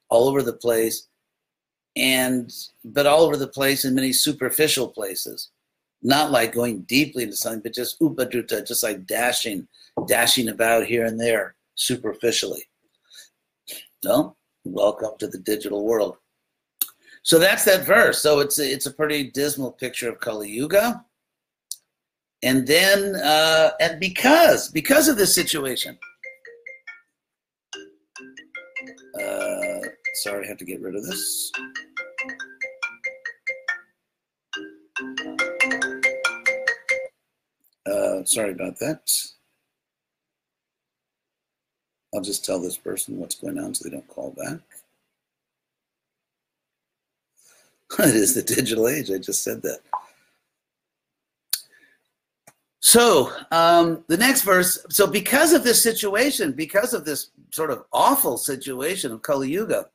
all 0.09 0.27
over 0.27 0.41
the 0.41 0.53
place 0.53 1.07
and 1.95 2.51
but 2.85 3.05
all 3.05 3.21
over 3.21 3.37
the 3.37 3.47
place 3.47 3.85
in 3.85 3.95
many 3.95 4.13
superficial 4.13 4.87
places. 4.87 5.49
Not 6.01 6.31
like 6.31 6.53
going 6.53 6.81
deeply 6.81 7.23
into 7.23 7.35
something 7.35 7.61
but 7.61 7.73
just 7.73 7.99
upadruta 7.99 8.65
just 8.67 8.83
like 8.83 9.05
dashing 9.05 9.67
dashing 10.07 10.49
about 10.49 10.85
here 10.85 11.05
and 11.05 11.19
there 11.19 11.55
superficially. 11.75 12.63
No 14.03 14.35
welcome 14.65 15.11
to 15.19 15.27
the 15.27 15.39
digital 15.39 15.85
world. 15.85 16.17
So 17.23 17.39
that's 17.39 17.65
that 17.65 17.85
verse. 17.85 18.21
So 18.21 18.39
it's 18.39 18.59
a, 18.59 18.69
it's 18.69 18.85
a 18.85 18.93
pretty 18.93 19.31
dismal 19.31 19.71
picture 19.71 20.09
of 20.09 20.19
kali 20.19 20.49
yuga 20.49 21.05
and 22.43 22.67
then 22.67 23.15
uh, 23.15 23.71
and 23.79 23.99
because 23.99 24.69
because 24.69 25.07
of 25.07 25.17
this 25.17 25.33
situation 25.33 25.97
uh, 29.19 29.79
sorry 30.15 30.45
i 30.45 30.47
have 30.47 30.57
to 30.57 30.65
get 30.65 30.81
rid 30.81 30.95
of 30.95 31.05
this. 31.05 31.51
Uh, 37.85 38.23
sorry 38.23 38.51
about 38.51 38.79
that. 38.79 39.11
I'll 42.13 42.21
just 42.21 42.45
tell 42.45 42.59
this 42.59 42.77
person 42.77 43.17
what's 43.17 43.35
going 43.35 43.59
on 43.59 43.73
so 43.73 43.83
they 43.83 43.95
don't 43.95 44.07
call 44.07 44.31
back. 44.31 44.59
It 47.99 48.15
is 48.15 48.33
the 48.33 48.41
digital 48.41 48.87
age. 48.87 49.11
I 49.11 49.19
just 49.19 49.43
said 49.43 49.61
that 49.61 49.79
so 52.85 53.31
um, 53.51 54.03
the 54.09 54.17
next 54.17 54.41
verse. 54.41 54.85
So 54.89 55.07
because 55.07 55.53
of 55.53 55.63
this 55.63 55.81
situation, 55.81 56.51
because 56.51 56.93
of 56.93 57.05
this 57.05 57.29
sort 57.49 57.71
of 57.71 57.85
awful 57.93 58.35
situation 58.35 59.13
of 59.13 59.21
Kali 59.21 59.49
Yuga, 59.49 59.85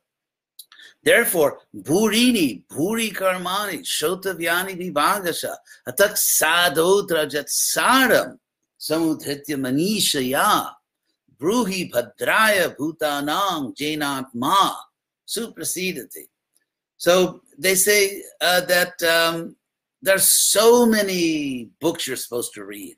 therefore 1.03 1.59
Burini, 1.77 2.63
Buri 2.67 3.13
Karmani, 3.13 3.81
Shotavyani 3.81 4.91
Vibhagasha, 4.91 5.55
Atak 5.87 6.13
Sadodra 6.17 7.29
Jatsaram, 7.29 8.39
Samudhritya 8.79 9.55
Manishaya, 9.55 10.71
Bruhi 11.39 11.91
Bhadraya 11.91 12.75
Bhutanang 12.75 13.77
Jainatma, 13.77 14.73
Suprasidati. 15.27 16.25
So 16.97 17.41
they 17.55 17.75
say 17.75 18.23
uh, 18.41 18.61
that 18.61 19.03
um, 19.03 19.55
there's 20.01 20.27
so 20.27 20.85
many 20.85 21.69
books 21.81 22.07
you're 22.07 22.15
supposed 22.15 22.53
to 22.53 22.63
read. 22.63 22.97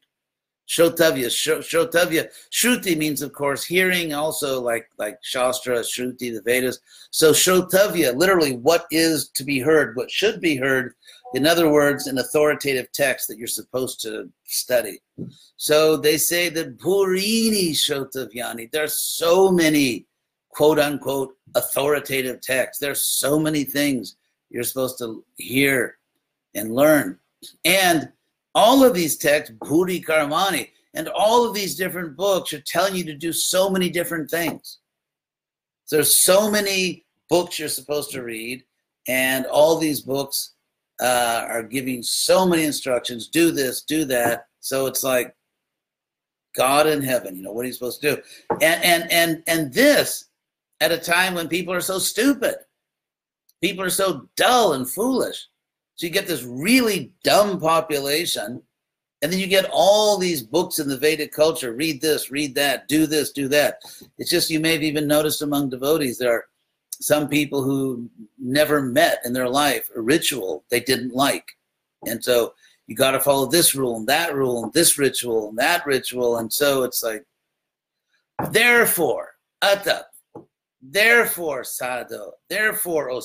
Shotavya, 0.72 1.26
Shotavya, 1.28 2.30
Shruti 2.50 2.96
means, 2.96 3.22
of 3.22 3.34
course, 3.34 3.66
hearing. 3.66 4.14
Also, 4.14 4.62
like 4.62 4.88
like 4.98 5.18
Shastra, 5.22 5.80
Shruti, 5.80 6.34
the 6.34 6.42
Vedas. 6.46 6.80
So 7.12 7.32
Shotavya, 7.32 8.16
literally, 8.16 8.56
what 8.56 8.86
is 8.90 9.30
to 9.32 9.44
be 9.44 9.60
heard, 9.60 9.98
what 9.98 10.10
should 10.10 10.40
be 10.40 10.56
heard. 10.56 10.94
In 11.34 11.46
other 11.46 11.70
words, 11.70 12.08
an 12.08 12.20
authoritative 12.20 12.92
text 12.94 13.28
that 13.28 13.38
you're 13.38 13.48
supposed 13.48 14.02
to 14.02 14.30
study. 14.46 15.00
So 15.58 15.98
they 15.98 16.18
say 16.18 16.48
that 16.50 16.78
Purini 16.78 17.72
Shotavyani. 17.72 18.72
There's 18.72 18.96
so 18.98 19.52
many 19.52 20.06
quote 20.50 20.80
unquote 20.80 21.36
authoritative 21.56 22.40
texts. 22.42 22.80
There's 22.80 23.04
so 23.04 23.38
many 23.38 23.66
things 23.66 24.16
you're 24.50 24.64
supposed 24.64 25.00
to 25.00 25.24
hear 25.36 25.98
and 26.56 26.76
learn. 26.76 27.20
And 27.66 28.12
all 28.54 28.84
of 28.84 28.94
these 28.94 29.18
texts, 29.18 29.56
Bhuri 29.60 30.04
Karmani, 30.04 30.70
and 30.94 31.08
all 31.10 31.48
of 31.48 31.54
these 31.54 31.76
different 31.76 32.18
books 32.18 32.54
are 32.54 32.62
telling 32.62 32.96
you 32.96 33.04
to 33.06 33.16
do 33.16 33.32
so 33.32 33.70
many 33.70 33.90
different 33.90 34.30
things. 34.30 34.80
There's 35.90 36.18
so 36.18 36.52
many 36.52 37.06
books 37.30 37.60
you're 37.60 37.70
supposed 37.70 38.12
to 38.12 38.24
read, 38.24 38.64
and 39.08 39.46
all 39.46 39.78
these 39.78 40.02
books 40.02 40.54
uh, 41.02 41.46
are 41.50 41.64
giving 41.64 42.04
so 42.04 42.46
many 42.46 42.64
instructions 42.64 43.28
do 43.28 43.52
this, 43.52 43.84
do 43.84 44.06
that. 44.06 44.48
So 44.60 44.86
it's 44.86 45.04
like 45.04 45.36
God 46.56 46.88
in 46.88 47.02
heaven, 47.02 47.36
you 47.36 47.42
know, 47.42 47.52
what 47.52 47.64
are 47.64 47.68
you 47.68 47.74
supposed 47.74 48.02
to 48.02 48.16
do? 48.16 48.22
And, 48.62 48.84
and, 48.84 49.12
and, 49.12 49.44
and 49.48 49.74
this 49.74 50.26
at 50.82 50.92
a 50.92 50.98
time 50.98 51.34
when 51.34 51.48
people 51.48 51.74
are 51.74 51.82
so 51.82 52.00
stupid, 52.00 52.56
people 53.62 53.84
are 53.84 53.90
so 53.90 54.28
dull 54.36 54.74
and 54.74 54.90
foolish. 54.90 55.48
So 55.96 56.08
you 56.08 56.12
get 56.12 56.28
this 56.28 56.44
really 56.44 57.12
dumb 57.24 57.60
population, 57.60 58.62
and 59.22 59.32
then 59.32 59.40
you 59.40 59.48
get 59.48 59.70
all 59.72 60.18
these 60.18 60.42
books 60.42 60.80
in 60.80 60.88
the 60.88 60.98
Vedic 60.98 61.32
culture 61.32 61.74
read 61.74 62.02
this, 62.02 62.32
read 62.32 62.56
that, 62.56 62.88
do 62.88 63.06
this, 63.06 63.32
do 63.32 63.48
that. 63.50 63.82
It's 64.18 64.32
just 64.32 64.50
you 64.50 64.60
may 64.60 64.74
have 64.74 64.84
even 64.84 65.08
noticed 65.08 65.42
among 65.42 65.70
devotees 65.70 66.18
there 66.18 66.34
are 66.34 66.46
some 67.02 67.28
people 67.28 67.64
who 67.64 68.10
never 68.40 68.82
met 68.82 69.20
in 69.26 69.34
their 69.34 69.50
life 69.50 69.90
a 69.96 70.02
ritual 70.02 70.64
they 70.70 70.80
didn't 70.80 71.14
like. 71.14 71.58
And 72.08 72.24
so 72.24 72.54
you 72.88 72.96
got 72.96 73.12
to 73.12 73.20
follow 73.20 73.46
this 73.46 73.76
rule 73.76 73.98
and 73.98 74.08
that 74.08 74.36
rule 74.36 74.64
and 74.64 74.74
this 74.74 74.98
ritual 74.98 75.50
and 75.50 75.58
that 75.58 75.86
ritual. 75.86 76.38
And 76.38 76.52
so 76.52 76.84
it's 76.84 77.04
like, 77.04 77.24
therefore, 78.52 79.30
Atta, 79.62 80.06
therefore, 80.82 81.64
Sadhu, 81.64 82.32
therefore, 82.50 83.10
O 83.10 83.20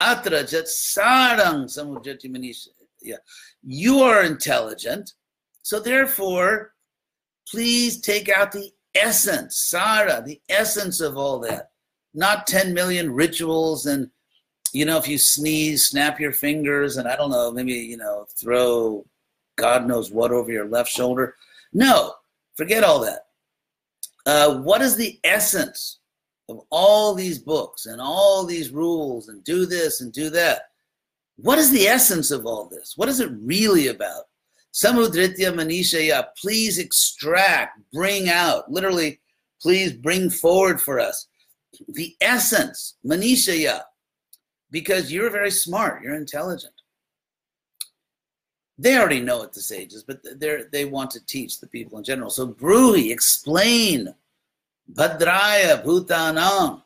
sage, 0.00 0.08
Atra 0.08 0.44
jat 0.44 0.64
sarang. 0.64 2.66
Yeah. 3.02 3.16
You 3.62 4.00
are 4.00 4.24
intelligent, 4.24 5.12
so 5.62 5.80
therefore, 5.80 6.72
please 7.48 8.00
take 8.00 8.28
out 8.28 8.52
the 8.52 8.70
essence, 8.94 9.58
Sara, 9.58 10.22
the 10.24 10.40
essence 10.48 11.00
of 11.00 11.16
all 11.16 11.38
that. 11.40 11.70
Not 12.14 12.46
10 12.46 12.72
million 12.72 13.12
rituals 13.12 13.86
and, 13.86 14.10
you 14.72 14.86
know, 14.86 14.96
if 14.96 15.06
you 15.06 15.18
sneeze, 15.18 15.86
snap 15.86 16.18
your 16.18 16.32
fingers 16.32 16.96
and 16.96 17.06
I 17.06 17.14
don't 17.14 17.30
know, 17.30 17.52
maybe, 17.52 17.74
you 17.74 17.98
know, 17.98 18.26
throw 18.40 19.04
God 19.56 19.86
knows 19.86 20.10
what 20.10 20.32
over 20.32 20.52
your 20.52 20.68
left 20.68 20.90
shoulder. 20.90 21.34
No, 21.72 22.12
forget 22.56 22.84
all 22.84 23.00
that. 23.00 23.20
Uh, 24.26 24.58
what 24.58 24.82
is 24.82 24.96
the 24.96 25.18
essence 25.24 26.00
of 26.48 26.60
all 26.70 27.14
these 27.14 27.38
books 27.38 27.86
and 27.86 28.00
all 28.00 28.44
these 28.44 28.70
rules 28.70 29.28
and 29.28 29.42
do 29.44 29.66
this 29.66 30.00
and 30.00 30.12
do 30.12 30.30
that? 30.30 30.70
What 31.36 31.58
is 31.58 31.70
the 31.70 31.86
essence 31.86 32.30
of 32.30 32.46
all 32.46 32.66
this? 32.66 32.94
What 32.96 33.08
is 33.08 33.20
it 33.20 33.30
really 33.40 33.88
about? 33.88 34.24
Samudritya 34.72 35.52
Manishaya, 35.52 36.28
please 36.40 36.78
extract, 36.78 37.80
bring 37.92 38.28
out, 38.28 38.70
literally, 38.70 39.20
please 39.60 39.92
bring 39.92 40.30
forward 40.30 40.80
for 40.80 41.00
us 41.00 41.26
the 41.88 42.14
essence, 42.20 42.94
Manishaya, 43.04 43.82
because 44.70 45.12
you're 45.12 45.30
very 45.30 45.50
smart, 45.50 46.02
you're 46.02 46.14
intelligent. 46.14 46.72
They 48.78 48.98
already 48.98 49.20
know 49.20 49.42
it, 49.42 49.52
the 49.52 49.60
sages, 49.60 50.02
but 50.02 50.20
they 50.38 50.64
they 50.70 50.84
want 50.84 51.10
to 51.12 51.24
teach 51.24 51.60
the 51.60 51.66
people 51.66 51.96
in 51.96 52.04
general. 52.04 52.28
So, 52.28 52.46
Bruhi, 52.46 53.10
explain 53.10 54.14
Bhadraya 54.92 55.82
Bhutanam 55.84 56.82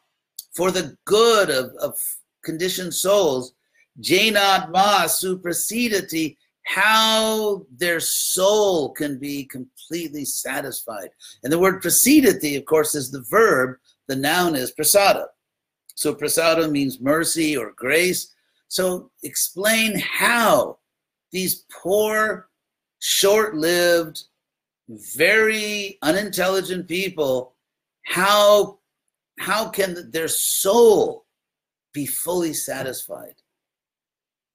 for 0.53 0.71
the 0.71 0.97
good 1.05 1.51
of, 1.51 1.75
of 1.77 1.99
conditioned 2.43 2.95
souls, 2.95 3.53
Jainatma 4.01 5.05
Suprasidati 5.07 6.37
how 6.71 7.67
their 7.77 7.99
soul 7.99 8.91
can 8.91 9.19
be 9.19 9.45
completely 9.45 10.25
satisfied. 10.25 11.11
And 11.43 11.53
the 11.53 11.59
word 11.59 11.83
prasidati, 11.83 12.57
of 12.57 12.65
course, 12.65 12.95
is 12.95 13.11
the 13.11 13.23
verb. 13.23 13.77
The 14.07 14.15
noun 14.15 14.55
is 14.55 14.73
prasada. 14.73 15.27
So 15.97 16.15
prasada 16.15 16.71
means 16.71 17.01
mercy 17.01 17.57
or 17.57 17.73
grace. 17.73 18.33
So 18.69 19.11
explain 19.25 19.99
how 19.99 20.79
these 21.33 21.65
poor, 21.73 22.49
short-lived, 23.01 24.23
very 24.89 25.99
unintelligent 26.03 26.87
people, 26.87 27.55
how 28.11 28.79
how 29.39 29.69
can 29.69 30.11
their 30.11 30.29
soul 30.29 31.25
be 31.95 32.07
fully 32.07 32.53
satisfied 32.53 33.37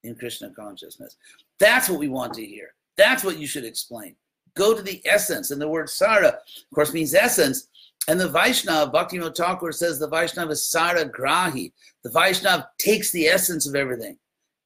in 0.03 0.15
Krishna 0.15 0.51
consciousness? 0.51 1.15
That's 1.59 1.89
what 1.89 1.99
we 1.99 2.09
want 2.09 2.33
to 2.35 2.45
hear. 2.45 2.73
That's 2.97 3.23
what 3.23 3.39
you 3.39 3.47
should 3.47 3.65
explain. 3.65 4.15
Go 4.55 4.75
to 4.75 4.81
the 4.81 5.01
essence. 5.05 5.51
And 5.51 5.59
the 5.59 5.67
word 5.67 5.89
Sara, 5.89 6.27
of 6.27 6.75
course, 6.75 6.93
means 6.93 7.13
essence. 7.13 7.67
And 8.07 8.19
the 8.19 8.29
Vaishnav, 8.29 8.93
Bhaktivinoda 8.93 9.35
Thakur 9.35 9.71
says 9.71 9.97
the 9.97 10.09
Vaishnav 10.09 10.51
is 10.51 10.69
Sara 10.69 11.05
Grahi. 11.09 11.71
The 12.03 12.09
Vaishnav 12.09 12.67
takes 12.77 13.11
the 13.11 13.27
essence 13.27 13.67
of 13.67 13.75
everything. 13.75 14.17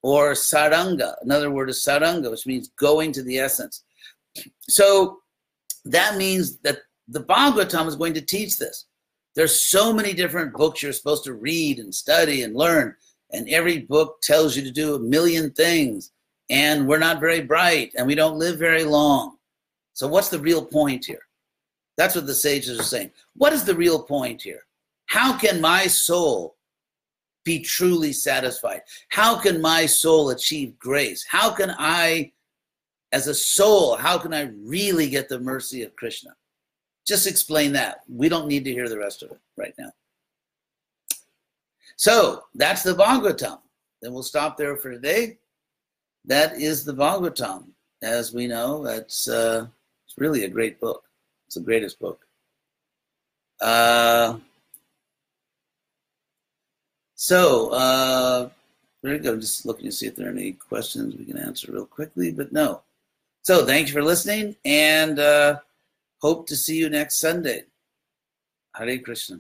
Or 0.02 0.34
Saranga. 0.34 1.14
Another 1.22 1.52
word 1.52 1.70
is 1.70 1.84
Saranga, 1.84 2.30
which 2.30 2.48
means 2.48 2.70
going 2.70 3.12
to 3.14 3.24
the 3.24 3.38
essence. 3.38 3.84
So 4.68 5.20
that 5.86 6.18
means 6.18 6.58
that 6.60 6.80
the 7.10 7.24
Bhagavatam 7.24 7.88
is 7.88 7.96
going 7.96 8.14
to 8.14 8.22
teach 8.22 8.58
this. 8.58 8.86
There's 9.36 9.60
so 9.60 9.94
many 9.94 10.14
different 10.14 10.54
books 10.54 10.82
you're 10.82 10.94
supposed 10.94 11.24
to 11.26 11.34
read 11.34 11.80
and 11.80 11.94
study 11.94 12.44
and 12.44 12.56
learn. 12.56 12.96
And 13.32 13.48
every 13.50 13.80
book 13.80 14.22
tells 14.22 14.56
you 14.56 14.64
to 14.64 14.72
do 14.72 14.96
a 14.96 15.00
million 15.00 15.52
things 15.52 16.12
and 16.50 16.88
we're 16.88 17.00
not 17.00 17.20
very 17.20 17.42
bright 17.42 17.92
and 17.96 18.08
we 18.08 18.16
don't 18.16 18.40
live 18.40 18.58
very 18.58 18.84
long. 18.84 19.38
So, 19.94 20.08
what's 20.08 20.30
the 20.30 20.40
real 20.40 20.66
point 20.66 21.06
here? 21.06 21.22
That's 21.98 22.16
what 22.16 22.26
the 22.26 22.34
sages 22.34 22.80
are 22.80 22.84
saying. 22.84 23.12
What 23.36 23.54
is 23.54 23.64
the 23.66 23.76
real 23.76 24.02
point 24.02 24.42
here? 24.42 24.66
How 25.08 25.38
can 25.38 25.60
my 25.60 25.88
soul 25.88 26.56
be 27.44 27.60
truly 27.60 28.14
satisfied? 28.14 28.82
How 29.10 29.40
can 29.40 29.62
my 29.62 29.86
soul 29.86 30.30
achieve 30.30 30.78
grace? 30.80 31.26
How 31.28 31.52
can 31.52 31.76
I, 31.78 32.32
as 33.12 33.28
a 33.28 33.34
soul, 33.34 33.96
how 33.96 34.18
can 34.18 34.34
I 34.34 34.52
really 34.64 35.10
get 35.10 35.30
the 35.30 35.40
mercy 35.40 35.84
of 35.84 35.96
Krishna? 35.96 36.32
Just 37.10 37.28
explain 37.28 37.74
that. 37.74 38.04
We 38.08 38.30
don't 38.30 38.48
need 38.48 38.64
to 38.66 38.72
hear 38.72 38.88
the 38.88 39.00
rest 39.00 39.24
of 39.24 39.32
it 39.32 39.40
right 39.58 39.74
now. 39.80 39.92
So 41.96 42.44
that's 42.56 42.84
the 42.84 42.94
Bhagavatam. 42.94 43.60
Then 44.02 44.14
we'll 44.14 44.24
stop 44.24 44.58
there 44.58 44.78
for 44.78 44.92
today 44.92 45.40
that 46.26 46.62
is 46.62 46.86
the 46.86 46.94
Bhagavatam. 46.94 47.66
As 48.02 48.34
we 48.34 48.48
know, 48.48 48.84
that's 48.84 49.28
uh, 49.28 49.68
it's 50.06 50.18
really 50.18 50.46
a 50.46 50.50
great 50.50 50.80
book. 50.80 51.04
It's 51.48 51.56
the 51.56 51.62
greatest 51.62 52.00
book. 52.00 52.26
Uh, 53.60 54.38
so 57.16 57.70
uh, 57.72 58.50
there 59.02 59.16
you 59.16 59.20
go. 59.20 59.36
Just 59.36 59.66
looking 59.66 59.86
to 59.86 59.92
see 59.92 60.08
if 60.08 60.16
there 60.16 60.28
are 60.28 60.32
any 60.32 60.54
questions 60.54 61.16
we 61.16 61.26
can 61.26 61.38
answer 61.38 61.72
real 61.72 61.86
quickly, 61.86 62.32
but 62.32 62.54
no. 62.54 62.82
So 63.42 63.66
thank 63.66 63.88
you 63.88 63.94
for 63.94 64.04
listening, 64.04 64.56
and 64.64 65.20
uh, 65.20 65.60
hope 66.22 66.48
to 66.48 66.56
see 66.56 66.78
you 66.78 66.90
next 66.90 67.20
Sunday. 67.20 67.64
Hare 68.76 69.00
Krishna. 69.00 69.40